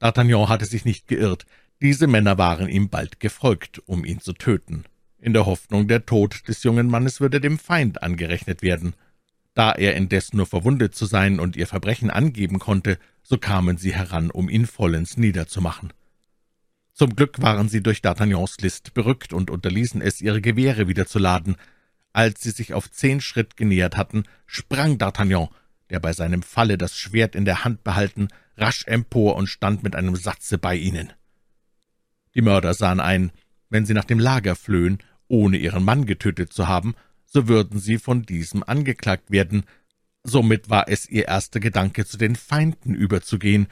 D'Artagnan 0.00 0.48
hatte 0.48 0.66
sich 0.66 0.84
nicht 0.84 1.08
geirrt, 1.08 1.46
diese 1.82 2.06
Männer 2.06 2.38
waren 2.38 2.68
ihm 2.68 2.88
bald 2.88 3.20
gefolgt, 3.20 3.82
um 3.86 4.04
ihn 4.04 4.20
zu 4.20 4.32
töten, 4.32 4.84
in 5.18 5.32
der 5.32 5.46
Hoffnung, 5.46 5.88
der 5.88 6.06
Tod 6.06 6.46
des 6.48 6.62
jungen 6.62 6.86
Mannes 6.86 7.20
würde 7.20 7.40
dem 7.40 7.58
Feind 7.58 8.02
angerechnet 8.02 8.62
werden. 8.62 8.94
Da 9.54 9.72
er 9.72 9.94
indes 9.94 10.32
nur 10.32 10.46
verwundet 10.46 10.94
zu 10.94 11.06
sein 11.06 11.40
und 11.40 11.56
ihr 11.56 11.66
Verbrechen 11.66 12.10
angeben 12.10 12.58
konnte, 12.58 12.98
so 13.22 13.38
kamen 13.38 13.78
sie 13.78 13.94
heran, 13.94 14.30
um 14.30 14.48
ihn 14.48 14.66
vollends 14.66 15.16
niederzumachen. 15.16 15.92
Zum 16.96 17.14
Glück 17.14 17.42
waren 17.42 17.68
sie 17.68 17.82
durch 17.82 17.98
D'Artagnans 17.98 18.62
List 18.62 18.94
berückt 18.94 19.34
und 19.34 19.50
unterließen 19.50 20.00
es, 20.00 20.22
ihre 20.22 20.40
Gewehre 20.40 20.88
wieder 20.88 21.06
zu 21.06 21.18
laden. 21.18 21.56
Als 22.14 22.40
sie 22.40 22.52
sich 22.52 22.72
auf 22.72 22.90
zehn 22.90 23.20
Schritt 23.20 23.58
genähert 23.58 23.98
hatten, 23.98 24.22
sprang 24.46 24.96
D'Artagnan, 24.96 25.50
der 25.90 26.00
bei 26.00 26.14
seinem 26.14 26.42
Falle 26.42 26.78
das 26.78 26.96
Schwert 26.96 27.34
in 27.34 27.44
der 27.44 27.64
Hand 27.64 27.84
behalten, 27.84 28.28
rasch 28.56 28.86
empor 28.86 29.36
und 29.36 29.48
stand 29.48 29.82
mit 29.82 29.94
einem 29.94 30.16
Satze 30.16 30.56
bei 30.56 30.74
ihnen. 30.74 31.12
Die 32.34 32.40
Mörder 32.40 32.72
sahen 32.72 33.00
ein, 33.00 33.30
wenn 33.68 33.84
sie 33.84 33.92
nach 33.92 34.04
dem 34.06 34.18
Lager 34.18 34.56
flöhen, 34.56 34.96
ohne 35.28 35.58
ihren 35.58 35.84
Mann 35.84 36.06
getötet 36.06 36.54
zu 36.54 36.66
haben, 36.66 36.94
so 37.26 37.46
würden 37.46 37.78
sie 37.78 37.98
von 37.98 38.22
diesem 38.22 38.62
angeklagt 38.62 39.30
werden. 39.30 39.64
Somit 40.24 40.70
war 40.70 40.88
es 40.88 41.06
ihr 41.10 41.28
erster 41.28 41.60
Gedanke, 41.60 42.06
zu 42.06 42.16
den 42.16 42.36
Feinden 42.36 42.94
überzugehen. 42.94 43.66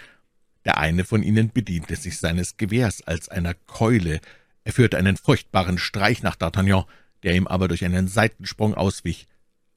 Der 0.65 0.79
eine 0.79 1.05
von 1.05 1.23
ihnen 1.23 1.51
bediente 1.51 1.97
sich 1.97 2.19
seines 2.19 2.57
Gewehrs 2.57 3.03
als 3.03 3.29
einer 3.29 3.55
Keule. 3.55 4.21
Er 4.65 4.73
führte 4.73 4.97
einen 4.97 5.17
furchtbaren 5.17 5.79
Streich 5.79 6.23
nach 6.23 6.37
D'Artagnan, 6.37 6.87
der 7.23 7.35
ihm 7.35 7.47
aber 7.47 7.69
durch 7.69 7.85
einen 7.85 8.09
Seitensprung 8.09 8.75
auswich. 8.75 9.27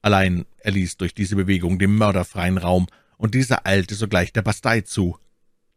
Allein 0.00 0.46
er 0.58 0.72
ließ 0.72 0.96
durch 0.96 1.14
diese 1.14 1.36
Bewegung 1.36 1.78
dem 1.78 1.96
Mörder 1.96 2.24
freien 2.24 2.58
Raum, 2.58 2.86
und 3.16 3.34
dieser 3.34 3.66
eilte 3.66 3.96
sogleich 3.96 4.32
der 4.32 4.42
Bastei 4.42 4.82
zu. 4.82 5.18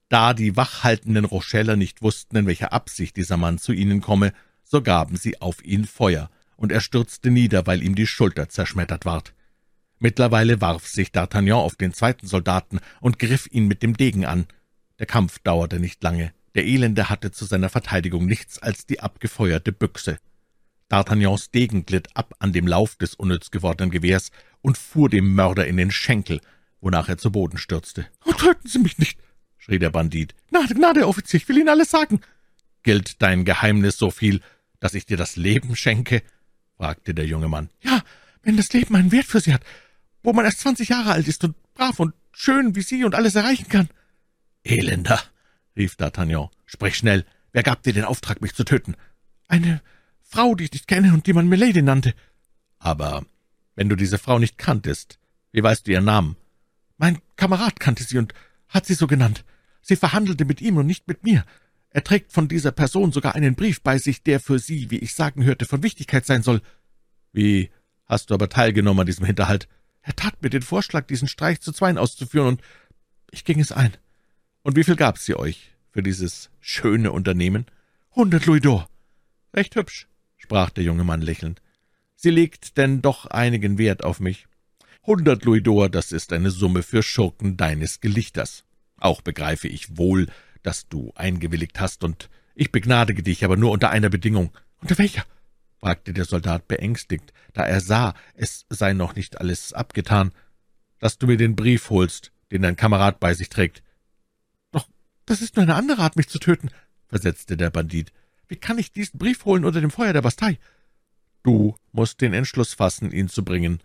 Da 0.10 0.34
die 0.34 0.56
wachhaltenden 0.56 1.26
Rocheller 1.26 1.76
nicht 1.76 2.02
wussten, 2.02 2.38
in 2.38 2.46
welcher 2.46 2.72
Absicht 2.72 3.18
dieser 3.18 3.38
Mann 3.38 3.58
zu 3.58 3.72
ihnen 3.72 4.02
komme, 4.02 4.34
so 4.64 4.82
gaben 4.82 5.18
sie 5.18 5.42
auf 5.42 5.64
ihn 5.64 5.86
Feuer, 5.86 6.30
und 6.56 6.72
er 6.72 6.82
stürzte 6.82 7.32
nieder, 7.32 7.66
weil 7.66 7.82
ihm 7.82 7.96
die 7.96 8.06
Schulter 8.08 8.48
zerschmettert 8.48 9.06
ward. 9.06 9.34
Mittlerweile 10.00 10.62
warf 10.62 10.88
sich 10.88 11.10
D'Artagnan 11.10 11.54
auf 11.54 11.76
den 11.76 11.94
zweiten 11.94 12.28
Soldaten 12.28 12.80
und 13.00 13.20
griff 13.20 13.48
ihn 13.52 13.68
mit 13.68 13.84
dem 13.84 13.98
Degen 13.98 14.26
an. 14.26 14.48
Der 15.02 15.08
Kampf 15.08 15.40
dauerte 15.40 15.80
nicht 15.80 16.04
lange. 16.04 16.32
Der 16.54 16.64
Elende 16.64 17.10
hatte 17.10 17.32
zu 17.32 17.46
seiner 17.46 17.70
Verteidigung 17.70 18.28
nichts 18.28 18.60
als 18.60 18.86
die 18.86 19.00
abgefeuerte 19.00 19.72
Büchse. 19.72 20.20
D'Artagnans 20.92 21.50
Degen 21.50 21.88
glitt 21.88 22.16
ab 22.16 22.36
an 22.38 22.54
dem 22.54 22.68
Lauf 22.68 22.98
des 22.98 23.16
unnütz 23.16 23.50
gewordenen 23.50 23.90
Gewehrs 23.90 24.30
und 24.62 24.78
fuhr 24.78 25.10
dem 25.10 25.34
Mörder 25.34 25.66
in 25.66 25.78
den 25.78 25.90
Schenkel, 25.90 26.40
wonach 26.82 27.10
er 27.10 27.18
zu 27.18 27.32
Boden 27.32 27.58
stürzte. 27.58 28.06
»Oh, 28.26 28.34
töten 28.34 28.68
Sie 28.68 28.78
mich 28.78 29.00
nicht!« 29.00 29.18
schrie 29.58 29.80
der 29.80 29.90
Bandit. 29.90 30.36
»Gnade, 30.52 30.76
Gnade, 30.76 31.08
Offizier, 31.08 31.40
ich 31.40 31.50
will 31.50 31.58
Ihnen 31.58 31.70
alles 31.70 31.90
sagen.« 31.90 32.22
»Gilt 32.84 33.24
dein 33.24 33.44
Geheimnis 33.44 33.98
so 33.98 34.12
viel, 34.12 34.42
dass 34.80 34.94
ich 34.94 35.08
dir 35.08 35.18
das 35.18 35.36
Leben 35.36 35.76
schenke?« 35.76 36.22
fragte 36.78 37.16
der 37.16 37.26
junge 37.26 37.48
Mann. 37.48 37.72
»Ja, 37.82 38.04
wenn 38.44 38.56
das 38.56 38.72
Leben 38.72 38.96
einen 38.96 39.12
Wert 39.12 39.26
für 39.26 39.40
Sie 39.40 39.52
hat, 39.52 39.64
wo 40.22 40.32
man 40.32 40.46
erst 40.46 40.60
zwanzig 40.60 40.90
Jahre 40.90 41.12
alt 41.12 41.28
ist 41.28 41.44
und 41.44 41.56
brav 41.74 42.00
und 42.00 42.14
schön 42.32 42.76
wie 42.76 42.84
Sie 42.84 43.04
und 43.04 43.16
alles 43.16 43.34
erreichen 43.34 43.68
kann.« 43.68 43.90
»Elender«, 44.64 45.20
rief 45.76 45.96
D'Artagnan, 45.96 46.50
»sprich 46.66 46.96
schnell, 46.96 47.26
wer 47.52 47.64
gab 47.64 47.84
dir 47.84 47.94
den 47.94 48.06
Auftrag, 48.06 48.42
mich 48.42 48.54
zu 48.54 48.64
töten?« 48.64 48.96
»Eine 49.48 49.82
Frau, 50.22 50.56
die 50.56 50.66
ich 50.66 50.74
nicht 50.74 50.88
kenne 50.88 51.14
und 51.14 51.28
die 51.28 51.34
man 51.34 51.48
Milady 51.48 51.82
nannte.« 51.82 52.14
»Aber 52.80 53.26
wenn 53.76 53.90
du 53.90 53.96
diese 53.96 54.18
Frau 54.18 54.40
nicht 54.40 54.58
kanntest, 54.58 55.20
wie 55.52 55.64
weißt 55.64 55.88
du 55.88 55.92
ihren 55.92 56.06
Namen?« 56.06 56.38
»Mein 56.98 57.20
Kamerad 57.36 57.80
kannte 57.80 58.04
sie 58.04 58.18
und 58.18 58.34
hat 58.68 58.86
sie 58.86 58.94
so 58.94 59.08
genannt. 59.08 59.44
Sie 59.82 59.96
verhandelte 59.96 60.46
mit 60.46 60.62
ihm 60.62 60.78
und 60.78 60.86
nicht 60.86 61.08
mit 61.08 61.24
mir. 61.24 61.46
Er 61.90 62.04
trägt 62.04 62.32
von 62.32 62.48
dieser 62.48 62.72
Person 62.72 63.12
sogar 63.12 63.36
einen 63.36 63.56
Brief 63.56 63.82
bei 63.82 63.98
sich, 63.98 64.24
der 64.24 64.40
für 64.40 64.60
Sie, 64.60 64.92
wie 64.92 65.00
ich 65.00 65.14
sagen 65.14 65.44
hörte, 65.44 65.66
von 65.66 65.84
Wichtigkeit 65.84 66.26
sein 66.26 66.42
soll. 66.42 66.62
Wie 67.34 67.70
hast 68.06 68.30
du 68.30 68.34
aber 68.34 68.48
teilgenommen 68.48 69.02
an 69.02 69.06
diesem 69.06 69.26
Hinterhalt? 69.26 69.68
Er 70.02 70.16
tat 70.16 70.42
mir 70.42 70.50
den 70.50 70.62
Vorschlag, 70.62 71.08
diesen 71.08 71.28
Streich 71.28 71.60
zu 71.60 71.74
zweien 71.74 71.98
auszuführen, 71.98 72.48
und 72.48 72.62
ich 73.32 73.44
ging 73.44 73.60
es 73.60 73.72
ein. 73.72 73.98
Und 74.64 74.76
wie 74.76 74.84
viel 74.84 74.96
gab 74.96 75.18
sie 75.18 75.36
euch 75.36 75.72
für 75.92 76.04
dieses 76.04 76.50
schöne 76.60 77.12
Unternehmen? 77.12 77.66
Hundert 78.16 78.46
Louis 78.46 78.62
d'Or. 78.62 78.86
Recht 79.54 79.76
hübsch, 79.76 80.08
sprach 80.38 80.70
der 80.70 80.84
junge 80.84 81.04
Mann 81.04 81.22
lächelnd. 81.22 81.62
Sie 82.16 82.30
legt 82.30 82.78
denn 82.78 83.02
doch 83.02 83.26
einigen 83.26 83.78
Wert 83.78 84.04
auf 84.04 84.20
mich. 84.20 84.48
Hundert 85.04 85.46
Louis 85.46 85.64
d'Or, 85.64 85.90
das 85.90 86.12
ist 86.12 86.32
eine 86.32 86.52
Summe 86.52 86.84
für 86.84 87.02
Schurken 87.02 87.58
deines 87.58 88.02
Gelichters. 88.02 88.64
Auch 88.98 89.22
begreife 89.22 89.68
ich 89.68 89.98
wohl, 89.98 90.28
dass 90.62 90.88
du 90.88 91.12
eingewilligt 91.16 91.80
hast, 91.80 92.04
und 92.04 92.30
ich 92.54 92.72
begnadige 92.72 93.24
dich, 93.24 93.44
aber 93.44 93.58
nur 93.58 93.72
unter 93.72 93.90
einer 93.90 94.10
Bedingung. 94.10 94.52
Unter 94.80 95.00
welcher? 95.00 95.26
fragte 95.80 96.14
der 96.14 96.26
Soldat 96.26 96.68
beängstigt, 96.68 97.34
da 97.54 97.66
er 97.66 97.82
sah, 97.82 98.14
es 98.36 98.68
sei 98.70 98.94
noch 98.94 99.16
nicht 99.16 99.40
alles 99.40 99.74
abgetan, 99.74 100.32
dass 101.00 101.18
du 101.18 101.26
mir 101.26 101.38
den 101.38 101.56
Brief 101.56 101.90
holst, 101.90 102.32
den 102.52 102.62
dein 102.62 102.76
Kamerad 102.76 103.20
bei 103.20 103.34
sich 103.34 103.50
trägt. 103.50 103.82
Das 105.32 105.42
ist 105.42 105.56
nur 105.56 105.64
eine 105.64 105.76
andere 105.76 106.02
Art, 106.02 106.18
mich 106.18 106.28
zu 106.28 106.40
töten, 106.40 106.72
versetzte 107.08 107.56
der 107.56 107.70
Bandit. 107.70 108.12
Wie 108.50 108.58
kann 108.58 108.78
ich 108.78 108.92
diesen 108.92 109.18
Brief 109.18 109.46
holen 109.46 109.64
unter 109.64 109.80
dem 109.80 109.90
Feuer 109.90 110.12
der 110.12 110.22
Bastei? 110.22 110.60
Du 111.42 111.74
musst 111.94 112.20
den 112.20 112.34
Entschluss 112.34 112.74
fassen, 112.74 113.14
ihn 113.14 113.30
zu 113.30 113.46
bringen, 113.46 113.80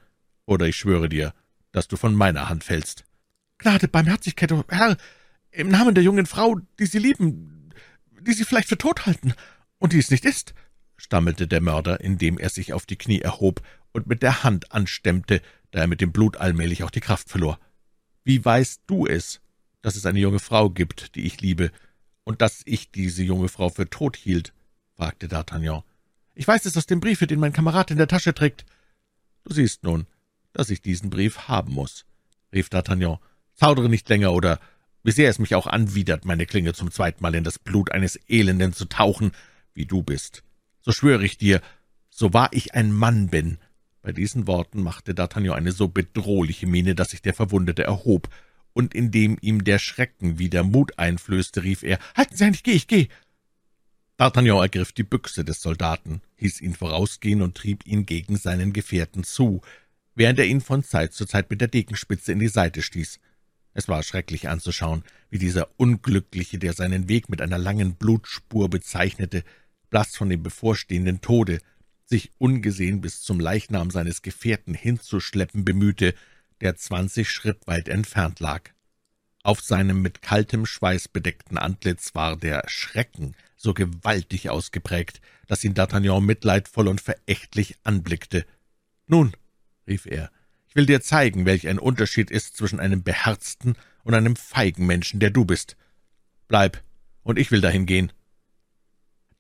oder 0.44 0.66
ich 0.66 0.74
schwöre 0.74 1.08
dir, 1.08 1.34
dass 1.70 1.86
du 1.86 1.96
von 1.96 2.16
meiner 2.16 2.48
Hand 2.48 2.64
fällst. 2.64 3.04
Gnade, 3.58 3.86
Barmherzigkeit, 3.86 4.52
Herr, 4.70 4.96
im 5.52 5.68
Namen 5.68 5.94
der 5.94 6.02
jungen 6.02 6.26
Frau, 6.26 6.58
die 6.80 6.86
Sie 6.86 6.98
lieben, 6.98 7.72
die 8.22 8.32
Sie 8.32 8.44
vielleicht 8.44 8.68
für 8.68 8.78
tot 8.78 9.06
halten 9.06 9.32
und 9.78 9.92
die 9.92 10.00
es 10.00 10.10
nicht 10.10 10.24
ist, 10.24 10.52
stammelte 10.96 11.46
der 11.46 11.60
Mörder, 11.60 12.00
indem 12.00 12.38
er 12.38 12.50
sich 12.50 12.72
auf 12.72 12.86
die 12.86 12.98
Knie 12.98 13.20
erhob 13.20 13.62
und 13.92 14.08
mit 14.08 14.24
der 14.24 14.42
Hand 14.42 14.72
anstemmte, 14.72 15.40
da 15.70 15.78
er 15.78 15.86
mit 15.86 16.00
dem 16.00 16.10
Blut 16.10 16.38
allmählich 16.38 16.82
auch 16.82 16.90
die 16.90 16.98
Kraft 16.98 17.30
verlor. 17.30 17.60
Wie 18.24 18.44
weißt 18.44 18.82
du 18.88 19.06
es, 19.06 19.40
dass 19.83 19.97
es 19.97 20.06
eine 20.06 20.18
junge 20.18 20.38
Frau 20.38 20.71
gibt, 20.71 21.14
die 21.14 21.26
ich 21.26 21.40
liebe, 21.40 21.71
und 22.25 22.42
dass 22.42 22.62
ich 22.64 22.90
diese 22.90 23.23
junge 23.23 23.49
Frau 23.49 23.68
für 23.68 23.88
tot 23.88 24.16
hielt? 24.16 24.52
fragte 24.95 25.28
D'Artagnan. 25.28 25.83
Ich 26.35 26.47
weiß 26.47 26.64
es 26.64 26.76
aus 26.76 26.87
dem 26.87 27.00
Briefe, 27.00 27.26
den 27.26 27.40
mein 27.40 27.52
Kamerad 27.52 27.90
in 27.90 27.99
der 27.99 28.09
Tasche 28.09 28.35
trägt. 28.35 28.66
Du 29.45 29.54
siehst 29.54 29.85
nun, 29.85 30.06
dass 30.52 30.71
ich 30.71 30.83
diesen 30.83 31.11
Brief 31.11 31.49
haben 31.49 31.73
muss, 31.73 32.04
rief 32.52 32.68
D'Artagnan. 32.68 33.18
Zaudere 33.54 33.88
nicht 33.88 34.09
länger, 34.09 34.33
oder 34.33 34.59
wie 35.02 35.12
sehr 35.12 35.30
es 35.30 35.38
mich 35.38 35.54
auch 35.54 35.66
anwidert, 35.66 36.25
meine 36.25 36.47
Klinge 36.47 36.73
zum 36.75 36.90
zweiten 36.90 37.23
Mal 37.23 37.35
in 37.35 37.45
das 37.45 37.59
Blut 37.59 37.92
eines 37.92 38.18
Elenden 38.28 38.73
zu 38.73 38.87
tauchen, 38.87 39.33
wie 39.73 39.87
du 39.87 40.02
bist. 40.02 40.42
So 40.80 40.92
schwöre 40.92 41.25
ich 41.25 41.38
dir, 41.38 41.62
so 42.11 42.33
wahr 42.33 42.49
ich 42.52 42.75
ein 42.75 42.92
Mann 42.92 43.28
bin. 43.28 43.59
Bei 44.02 44.12
diesen 44.12 44.47
Worten 44.47 44.83
machte 44.83 45.12
D'Artagnan 45.12 45.52
eine 45.52 45.73
so 45.73 45.88
bedrohliche 45.88 46.66
Miene, 46.66 46.95
dass 46.95 47.11
sich 47.11 47.23
der 47.23 47.35
Verwundete 47.35 47.85
erhob, 47.85 48.28
und 48.76 48.95
indem 48.95 49.38
ihm 49.40 49.64
der 49.64 49.78
Schrecken 49.78 50.38
wieder 50.38 50.62
Mut 50.62 50.99
einflößte, 50.99 51.62
rief 51.62 51.83
er, 51.83 51.99
»Halten 52.14 52.37
Sie 52.37 52.45
ein, 52.45 52.52
ich 52.52 52.62
geh, 52.62 52.73
ich 52.73 52.87
geh!« 52.87 53.09
D'Artagnan 54.18 54.61
ergriff 54.61 54.92
die 54.92 55.02
Büchse 55.02 55.47
des 55.47 55.62
Soldaten, 55.62 56.21
hieß 56.37 56.61
ihn 56.61 56.75
vorausgehen 56.75 57.40
und 57.40 57.56
trieb 57.56 57.87
ihn 57.87 58.05
gegen 58.05 58.37
seinen 58.37 58.74
Gefährten 58.74 59.24
zu, 59.24 59.62
während 60.14 60.38
er 60.38 60.44
ihn 60.44 60.61
von 60.61 60.85
Zeit 60.85 61.14
zu 61.14 61.24
Zeit 61.24 61.48
mit 61.48 61.62
der 61.62 61.68
Degenspitze 61.68 62.33
in 62.33 62.38
die 62.38 62.48
Seite 62.48 62.83
stieß. 62.83 63.18
Es 63.72 63.88
war 63.88 64.03
schrecklich 64.03 64.50
anzuschauen, 64.50 65.05
wie 65.31 65.38
dieser 65.38 65.70
Unglückliche, 65.79 66.59
der 66.59 66.74
seinen 66.74 67.09
Weg 67.09 67.31
mit 67.31 67.40
einer 67.40 67.59
langen 67.59 67.94
Blutspur 67.94 68.68
bezeichnete, 68.68 69.42
blass 69.88 70.16
von 70.16 70.29
dem 70.29 70.42
bevorstehenden 70.42 71.22
Tode, 71.22 71.61
sich 72.05 72.31
ungesehen 72.37 73.00
bis 73.00 73.22
zum 73.22 73.40
Leichnam 73.40 73.90
seines 73.90 74.20
Gefährten 74.20 74.74
hinzuschleppen 74.74 75.64
bemühte, 75.64 76.14
der 76.61 76.77
zwanzig 76.77 77.31
Schritt 77.31 77.66
weit 77.66 77.88
entfernt 77.88 78.40
lag. 78.40 78.75
Auf 79.46 79.61
seinem 79.61 80.02
mit 80.02 80.22
kaltem 80.22 80.66
Schweiß 80.66 81.06
bedeckten 81.06 81.56
Antlitz 81.56 82.16
war 82.16 82.37
der 82.37 82.64
Schrecken 82.66 83.37
so 83.56 83.74
gewaltig 83.74 84.50
ausgeprägt, 84.50 85.20
dass 85.46 85.62
ihn 85.62 85.72
D'Artagnan 85.72 86.20
mitleidvoll 86.20 86.88
und 86.88 87.00
verächtlich 87.00 87.76
anblickte. 87.85 88.44
»Nun«, 89.06 89.35
rief 89.87 90.04
er, 90.06 90.32
»ich 90.66 90.74
will 90.74 90.87
dir 90.87 91.00
zeigen, 91.00 91.46
welch 91.46 91.68
ein 91.68 91.78
Unterschied 91.78 92.32
ist 92.32 92.56
zwischen 92.56 92.80
einem 92.80 93.04
beherzten 93.04 93.76
und 94.02 94.14
einem 94.14 94.35
feigen 94.35 94.85
Menschen, 94.85 95.20
der 95.20 95.30
du 95.30 95.44
bist. 95.44 95.76
Bleib, 96.48 96.82
und 97.22 97.38
ich 97.38 97.52
will 97.52 97.61
dahin 97.61 97.87
gehen.« 97.87 98.11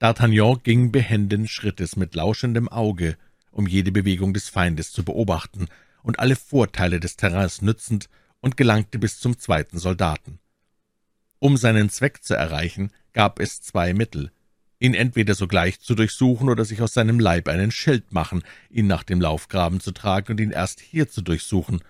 D'Artagnan 0.00 0.62
ging 0.62 0.92
behenden 0.92 1.48
Schrittes 1.48 1.96
mit 1.96 2.14
lauschendem 2.14 2.68
Auge, 2.68 3.16
um 3.50 3.66
jede 3.66 3.90
Bewegung 3.90 4.34
des 4.34 4.50
Feindes 4.50 4.92
zu 4.92 5.04
beobachten 5.04 5.66
und 6.04 6.20
alle 6.20 6.36
Vorteile 6.36 7.00
des 7.00 7.16
Terrains 7.16 7.60
nützend, 7.60 8.08
und 8.40 8.56
gelangte 8.56 8.98
bis 8.98 9.18
zum 9.18 9.38
zweiten 9.38 9.78
Soldaten. 9.78 10.38
Um 11.38 11.56
seinen 11.56 11.90
Zweck 11.90 12.22
zu 12.22 12.34
erreichen, 12.34 12.90
gab 13.12 13.40
es 13.40 13.60
zwei 13.60 13.94
Mittel, 13.94 14.30
ihn 14.78 14.94
entweder 14.94 15.34
sogleich 15.34 15.80
zu 15.80 15.94
durchsuchen 15.94 16.48
oder 16.48 16.64
sich 16.64 16.82
aus 16.82 16.94
seinem 16.94 17.20
Leib 17.20 17.48
einen 17.48 17.70
Schild 17.70 18.12
machen, 18.12 18.42
ihn 18.70 18.86
nach 18.86 19.02
dem 19.02 19.20
Laufgraben 19.20 19.80
zu 19.80 19.92
tragen 19.92 20.32
und 20.32 20.40
ihn 20.40 20.50
erst 20.50 20.80
hier 20.80 21.08
zu 21.08 21.22
durchsuchen. 21.22 21.82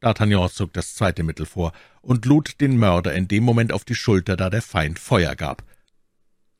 D'Artagnan 0.00 0.50
zog 0.50 0.72
das 0.72 0.94
zweite 0.94 1.22
Mittel 1.22 1.46
vor 1.46 1.72
und 2.02 2.26
lud 2.26 2.60
den 2.60 2.76
Mörder 2.76 3.14
in 3.14 3.26
dem 3.26 3.42
Moment 3.42 3.72
auf 3.72 3.84
die 3.84 3.94
Schulter, 3.94 4.36
da 4.36 4.50
der 4.50 4.62
Feind 4.62 4.98
Feuer 4.98 5.34
gab. 5.34 5.64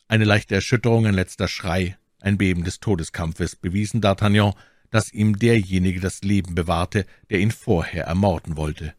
Eine 0.09 0.25
leichte 0.25 0.55
Erschütterung, 0.55 1.07
ein 1.07 1.15
letzter 1.15 1.49
Schrei, 1.49 1.97
ein 2.21 2.39
Beben 2.39 2.65
des 2.65 2.81
Todeskampfes 2.81 3.57
bewiesen 3.57 4.01
D'Artagnan, 4.01 4.55
dass 4.91 5.13
ihm 5.13 5.39
derjenige 5.39 6.01
das 6.01 6.23
Leben 6.23 6.55
bewahrte, 6.55 7.05
der 7.29 7.41
ihn 7.41 7.51
vorher 7.51 8.05
ermorden 8.05 8.57
wollte. 8.57 8.95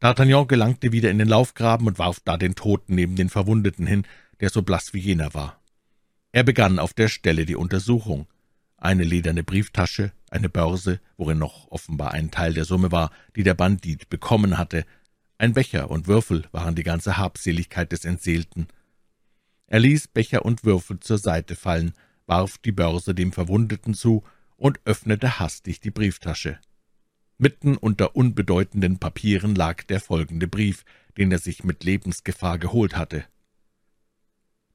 D'Artagnan 0.00 0.46
gelangte 0.46 0.92
wieder 0.92 1.10
in 1.10 1.18
den 1.18 1.28
Laufgraben 1.28 1.86
und 1.86 1.98
warf 1.98 2.20
da 2.24 2.36
den 2.36 2.54
Toten 2.54 2.94
neben 2.94 3.16
den 3.16 3.28
Verwundeten 3.28 3.86
hin, 3.86 4.06
der 4.40 4.50
so 4.50 4.62
blass 4.62 4.92
wie 4.92 5.00
jener 5.00 5.32
war. 5.34 5.60
Er 6.32 6.44
begann 6.44 6.78
auf 6.78 6.92
der 6.92 7.08
Stelle 7.08 7.46
die 7.46 7.56
Untersuchung. 7.56 8.26
Eine 8.76 9.04
lederne 9.04 9.42
Brieftasche, 9.42 10.12
eine 10.30 10.50
Börse, 10.50 11.00
worin 11.16 11.38
noch 11.38 11.70
offenbar 11.70 12.12
ein 12.12 12.30
Teil 12.30 12.52
der 12.52 12.66
Summe 12.66 12.92
war, 12.92 13.10
die 13.36 13.42
der 13.42 13.54
Bandit 13.54 14.10
bekommen 14.10 14.58
hatte, 14.58 14.84
ein 15.38 15.52
Becher 15.52 15.90
und 15.90 16.06
Würfel 16.06 16.44
waren 16.52 16.74
die 16.74 16.82
ganze 16.82 17.18
Habseligkeit 17.18 17.92
des 17.92 18.04
Entseelten. 18.06 18.68
Er 19.66 19.80
ließ 19.80 20.08
Becher 20.08 20.44
und 20.44 20.64
Würfel 20.64 21.00
zur 21.00 21.18
Seite 21.18 21.56
fallen, 21.56 21.92
warf 22.26 22.56
die 22.58 22.72
Börse 22.72 23.14
dem 23.14 23.32
Verwundeten 23.32 23.92
zu 23.92 24.24
und 24.56 24.80
öffnete 24.84 25.38
hastig 25.38 25.80
die 25.80 25.90
Brieftasche. 25.90 26.58
Mitten 27.38 27.76
unter 27.76 28.16
unbedeutenden 28.16 28.98
Papieren 28.98 29.54
lag 29.54 29.82
der 29.84 30.00
folgende 30.00 30.48
Brief, 30.48 30.84
den 31.18 31.30
er 31.30 31.38
sich 31.38 31.64
mit 31.64 31.84
Lebensgefahr 31.84 32.58
geholt 32.58 32.96
hatte. 32.96 33.24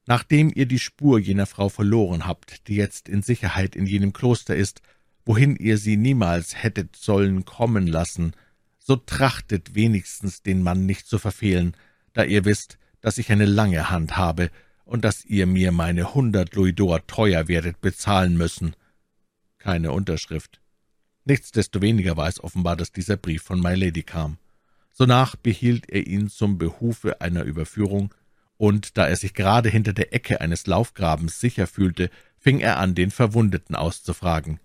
Nachdem 0.06 0.50
ihr 0.54 0.66
die 0.66 0.78
Spur 0.78 1.18
jener 1.18 1.46
Frau 1.46 1.68
verloren 1.68 2.26
habt, 2.26 2.68
die 2.68 2.76
jetzt 2.76 3.08
in 3.08 3.22
Sicherheit 3.22 3.74
in 3.74 3.86
jenem 3.86 4.12
Kloster 4.12 4.54
ist, 4.54 4.80
wohin 5.24 5.56
ihr 5.56 5.78
sie 5.78 5.96
niemals 5.96 6.62
hättet 6.62 6.96
sollen 6.96 7.44
kommen 7.44 7.86
lassen, 7.86 8.32
so 8.78 8.96
trachtet 8.96 9.74
wenigstens 9.74 10.42
den 10.42 10.62
Mann 10.62 10.86
nicht 10.86 11.06
zu 11.06 11.18
verfehlen, 11.18 11.76
da 12.12 12.24
ihr 12.24 12.44
wisst, 12.44 12.78
dass 13.00 13.18
ich 13.18 13.30
eine 13.30 13.46
lange 13.46 13.90
Hand 13.90 14.16
habe 14.16 14.50
und 14.84 15.04
dass 15.04 15.24
ihr 15.24 15.46
mir 15.46 15.72
meine 15.72 16.14
hundert 16.14 16.54
Louis 16.54 16.74
d'Or 16.74 17.06
teuer 17.06 17.48
werdet 17.48 17.80
bezahlen 17.80 18.36
müssen. 18.36 18.74
Keine 19.58 19.92
Unterschrift. 19.92 20.61
Nichtsdestoweniger 21.24 22.16
war 22.16 22.28
es 22.28 22.42
offenbar, 22.42 22.76
dass 22.76 22.92
dieser 22.92 23.16
Brief 23.16 23.42
von 23.42 23.60
My 23.60 23.74
Lady 23.74 24.02
kam. 24.02 24.38
Sonach 24.92 25.36
behielt 25.36 25.88
er 25.88 26.06
ihn 26.06 26.28
zum 26.28 26.58
Behufe 26.58 27.20
einer 27.20 27.44
Überführung, 27.44 28.14
und 28.56 28.96
da 28.96 29.08
er 29.08 29.16
sich 29.16 29.34
gerade 29.34 29.68
hinter 29.68 29.92
der 29.92 30.14
Ecke 30.14 30.40
eines 30.40 30.66
Laufgrabens 30.66 31.40
sicher 31.40 31.66
fühlte, 31.66 32.10
fing 32.38 32.60
er 32.60 32.78
an, 32.78 32.94
den 32.94 33.10
Verwundeten 33.10 33.74
auszufragen. 33.74 34.60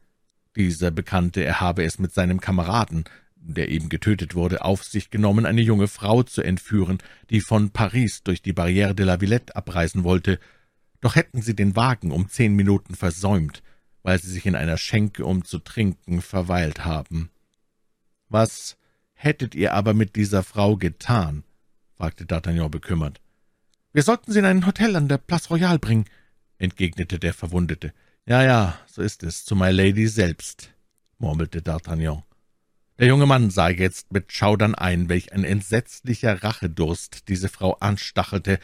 Dieser 0.55 0.91
bekannte, 0.91 1.43
er 1.43 1.61
habe 1.61 1.83
es 1.83 1.97
mit 1.97 2.13
seinem 2.13 2.39
Kameraden, 2.39 3.05
der 3.35 3.69
eben 3.69 3.89
getötet 3.89 4.35
wurde, 4.35 4.63
auf 4.63 4.83
sich 4.83 5.09
genommen, 5.09 5.45
eine 5.45 5.61
junge 5.61 5.87
Frau 5.87 6.23
zu 6.23 6.41
entführen, 6.41 6.97
die 7.29 7.41
von 7.41 7.71
Paris 7.71 8.23
durch 8.23 8.41
die 8.41 8.53
Barrière 8.53 8.93
de 8.93 9.05
la 9.05 9.19
Villette 9.19 9.55
abreisen 9.55 10.03
wollte. 10.03 10.39
Doch 10.99 11.15
hätten 11.15 11.41
sie 11.41 11.55
den 11.55 11.75
Wagen 11.75 12.11
um 12.11 12.27
zehn 12.27 12.55
Minuten 12.55 12.95
versäumt, 12.95 13.63
weil 14.07 14.21
sie 14.21 14.31
sich 14.31 14.45
in 14.45 14.55
einer 14.55 14.77
Schenke, 14.77 15.25
um 15.25 15.43
zu 15.43 15.59
trinken, 15.59 16.21
verweilt 16.21 16.85
haben. 16.85 17.29
»Was 18.29 18.77
hättet 19.11 19.53
ihr 19.53 19.73
aber 19.73 19.93
mit 19.93 20.15
dieser 20.15 20.43
Frau 20.43 20.77
getan?« 20.77 21.43
fragte 21.97 22.23
D'Artagnan 22.23 22.69
bekümmert. 22.69 23.19
»Wir 23.91 24.03
sollten 24.03 24.31
sie 24.31 24.39
in 24.39 24.45
ein 24.45 24.65
Hotel 24.65 24.95
an 24.95 25.09
der 25.09 25.17
Place 25.17 25.49
Royale 25.49 25.79
bringen«, 25.79 26.05
entgegnete 26.57 27.19
der 27.19 27.33
Verwundete. 27.33 27.93
»Ja, 28.25 28.43
ja, 28.43 28.79
so 28.85 29.01
ist 29.01 29.23
es, 29.23 29.43
zu 29.43 29.57
My 29.57 29.71
Lady 29.71 30.07
selbst«, 30.07 30.69
murmelte 31.17 31.59
D'Artagnan. 31.59 32.23
Der 32.99 33.07
junge 33.07 33.25
Mann 33.25 33.49
sah 33.49 33.67
jetzt 33.67 34.13
mit 34.13 34.31
Schaudern 34.31 34.73
ein, 34.73 35.09
welch 35.09 35.33
ein 35.33 35.43
entsetzlicher 35.43 36.45
Rachedurst 36.45 37.27
diese 37.27 37.49
Frau 37.49 37.73
anstachelte, 37.81 38.59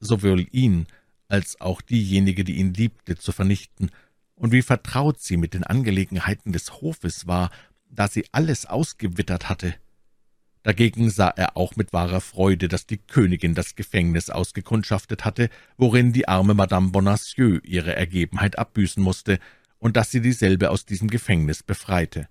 sowohl 0.00 0.46
ihn 0.52 0.86
als 1.28 1.62
auch 1.62 1.80
diejenige, 1.80 2.44
die 2.44 2.56
ihn 2.56 2.74
liebte, 2.74 3.16
zu 3.16 3.32
vernichten, 3.32 3.90
und 4.36 4.52
wie 4.52 4.62
vertraut 4.62 5.20
sie 5.20 5.36
mit 5.36 5.54
den 5.54 5.64
Angelegenheiten 5.64 6.52
des 6.52 6.80
Hofes 6.80 7.26
war, 7.26 7.50
da 7.90 8.08
sie 8.08 8.26
alles 8.32 8.66
ausgewittert 8.66 9.48
hatte. 9.48 9.74
Dagegen 10.62 11.10
sah 11.10 11.28
er 11.28 11.56
auch 11.56 11.76
mit 11.76 11.92
wahrer 11.92 12.20
Freude, 12.20 12.68
dass 12.68 12.86
die 12.86 12.98
Königin 12.98 13.54
das 13.54 13.76
Gefängnis 13.76 14.30
ausgekundschaftet 14.30 15.24
hatte, 15.24 15.48
worin 15.76 16.12
die 16.12 16.26
arme 16.26 16.54
Madame 16.54 16.90
Bonacieux 16.90 17.60
ihre 17.64 17.94
Ergebenheit 17.94 18.58
abbüßen 18.58 19.02
musste, 19.02 19.38
und 19.78 19.96
dass 19.96 20.10
sie 20.10 20.20
dieselbe 20.20 20.70
aus 20.70 20.84
diesem 20.84 21.08
Gefängnis 21.08 21.62
befreite. 21.62 22.28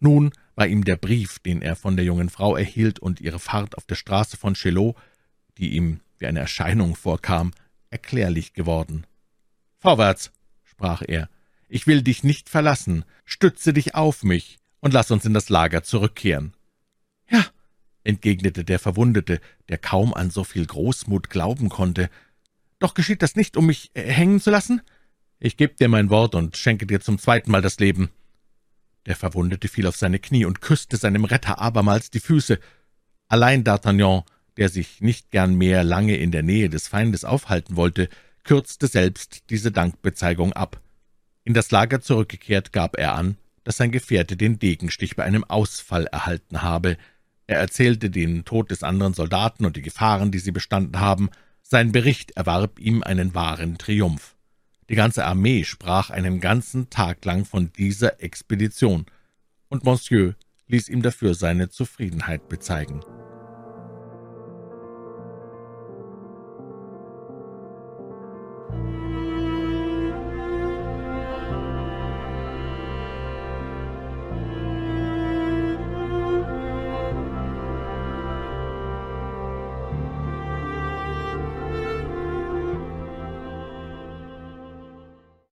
Nun 0.00 0.32
war 0.54 0.66
ihm 0.66 0.84
der 0.84 0.96
Brief, 0.96 1.38
den 1.38 1.60
er 1.60 1.76
von 1.76 1.96
der 1.96 2.04
jungen 2.04 2.30
Frau 2.30 2.56
erhielt, 2.56 2.98
und 2.98 3.20
ihre 3.20 3.38
Fahrt 3.38 3.76
auf 3.76 3.84
der 3.84 3.96
Straße 3.96 4.36
von 4.36 4.54
Chelot, 4.54 4.96
die 5.58 5.76
ihm 5.76 6.00
wie 6.18 6.26
eine 6.26 6.40
Erscheinung 6.40 6.96
vorkam, 6.96 7.52
erklärlich 7.90 8.54
geworden. 8.54 9.06
»Vorwärts«, 9.78 10.32
sprach 10.74 11.02
er, 11.06 11.28
»ich 11.68 11.86
will 11.86 12.02
dich 12.02 12.24
nicht 12.24 12.48
verlassen, 12.48 13.04
stütze 13.24 13.72
dich 13.72 13.94
auf 13.94 14.24
mich 14.24 14.58
und 14.80 14.92
lass 14.92 15.10
uns 15.10 15.24
in 15.24 15.32
das 15.32 15.48
Lager 15.48 15.84
zurückkehren.« 15.84 16.52
»Ja«, 17.30 17.44
entgegnete 18.02 18.64
der 18.64 18.80
Verwundete, 18.80 19.40
der 19.68 19.78
kaum 19.78 20.12
an 20.12 20.30
so 20.30 20.42
viel 20.42 20.66
Großmut 20.66 21.30
glauben 21.30 21.68
konnte, 21.68 22.10
»doch 22.80 22.94
geschieht 22.94 23.22
das 23.22 23.36
nicht, 23.36 23.56
um 23.56 23.66
mich 23.66 23.92
äh, 23.94 24.02
hängen 24.02 24.40
zu 24.40 24.50
lassen? 24.50 24.82
Ich 25.38 25.56
gebe 25.56 25.74
dir 25.74 25.88
mein 25.88 26.10
Wort 26.10 26.34
und 26.34 26.56
schenke 26.56 26.86
dir 26.86 27.00
zum 27.00 27.18
zweiten 27.18 27.52
Mal 27.52 27.62
das 27.62 27.78
Leben.« 27.78 28.10
Der 29.06 29.16
Verwundete 29.16 29.68
fiel 29.68 29.86
auf 29.86 29.96
seine 29.96 30.18
Knie 30.18 30.44
und 30.44 30.60
küsste 30.60 30.96
seinem 30.96 31.24
Retter 31.24 31.60
abermals 31.60 32.10
die 32.10 32.20
Füße. 32.20 32.58
Allein 33.28 33.62
D'Artagnan, 33.62 34.24
der 34.56 34.68
sich 34.68 35.00
nicht 35.00 35.30
gern 35.30 35.54
mehr 35.54 35.84
lange 35.84 36.16
in 36.16 36.32
der 36.32 36.42
Nähe 36.42 36.68
des 36.68 36.88
Feindes 36.88 37.24
aufhalten 37.24 37.76
wollte, 37.76 38.08
kürzte 38.44 38.86
selbst 38.86 39.50
diese 39.50 39.72
Dankbezeigung 39.72 40.52
ab. 40.52 40.80
In 41.44 41.54
das 41.54 41.70
Lager 41.70 42.00
zurückgekehrt, 42.00 42.72
gab 42.72 42.96
er 42.96 43.14
an, 43.14 43.36
dass 43.64 43.78
sein 43.78 43.90
Gefährte 43.90 44.36
den 44.36 44.58
Degenstich 44.58 45.16
bei 45.16 45.24
einem 45.24 45.44
Ausfall 45.44 46.06
erhalten 46.06 46.62
habe, 46.62 46.96
er 47.46 47.58
erzählte 47.58 48.10
den 48.10 48.44
Tod 48.44 48.70
des 48.70 48.82
anderen 48.82 49.14
Soldaten 49.14 49.64
und 49.66 49.76
die 49.76 49.82
Gefahren, 49.82 50.30
die 50.30 50.38
sie 50.38 50.52
bestanden 50.52 51.00
haben. 51.00 51.28
Sein 51.62 51.92
Bericht 51.92 52.32
erwarb 52.32 52.78
ihm 52.78 53.02
einen 53.02 53.34
wahren 53.34 53.76
Triumph. 53.76 54.34
Die 54.88 54.94
ganze 54.94 55.24
Armee 55.24 55.64
sprach 55.64 56.10
einen 56.10 56.40
ganzen 56.40 56.90
Tag 56.90 57.24
lang 57.24 57.44
von 57.44 57.72
dieser 57.72 58.22
Expedition, 58.22 59.06
und 59.68 59.84
Monsieur 59.84 60.34
ließ 60.68 60.88
ihm 60.88 61.02
dafür 61.02 61.34
seine 61.34 61.68
Zufriedenheit 61.68 62.48
bezeigen. 62.48 63.00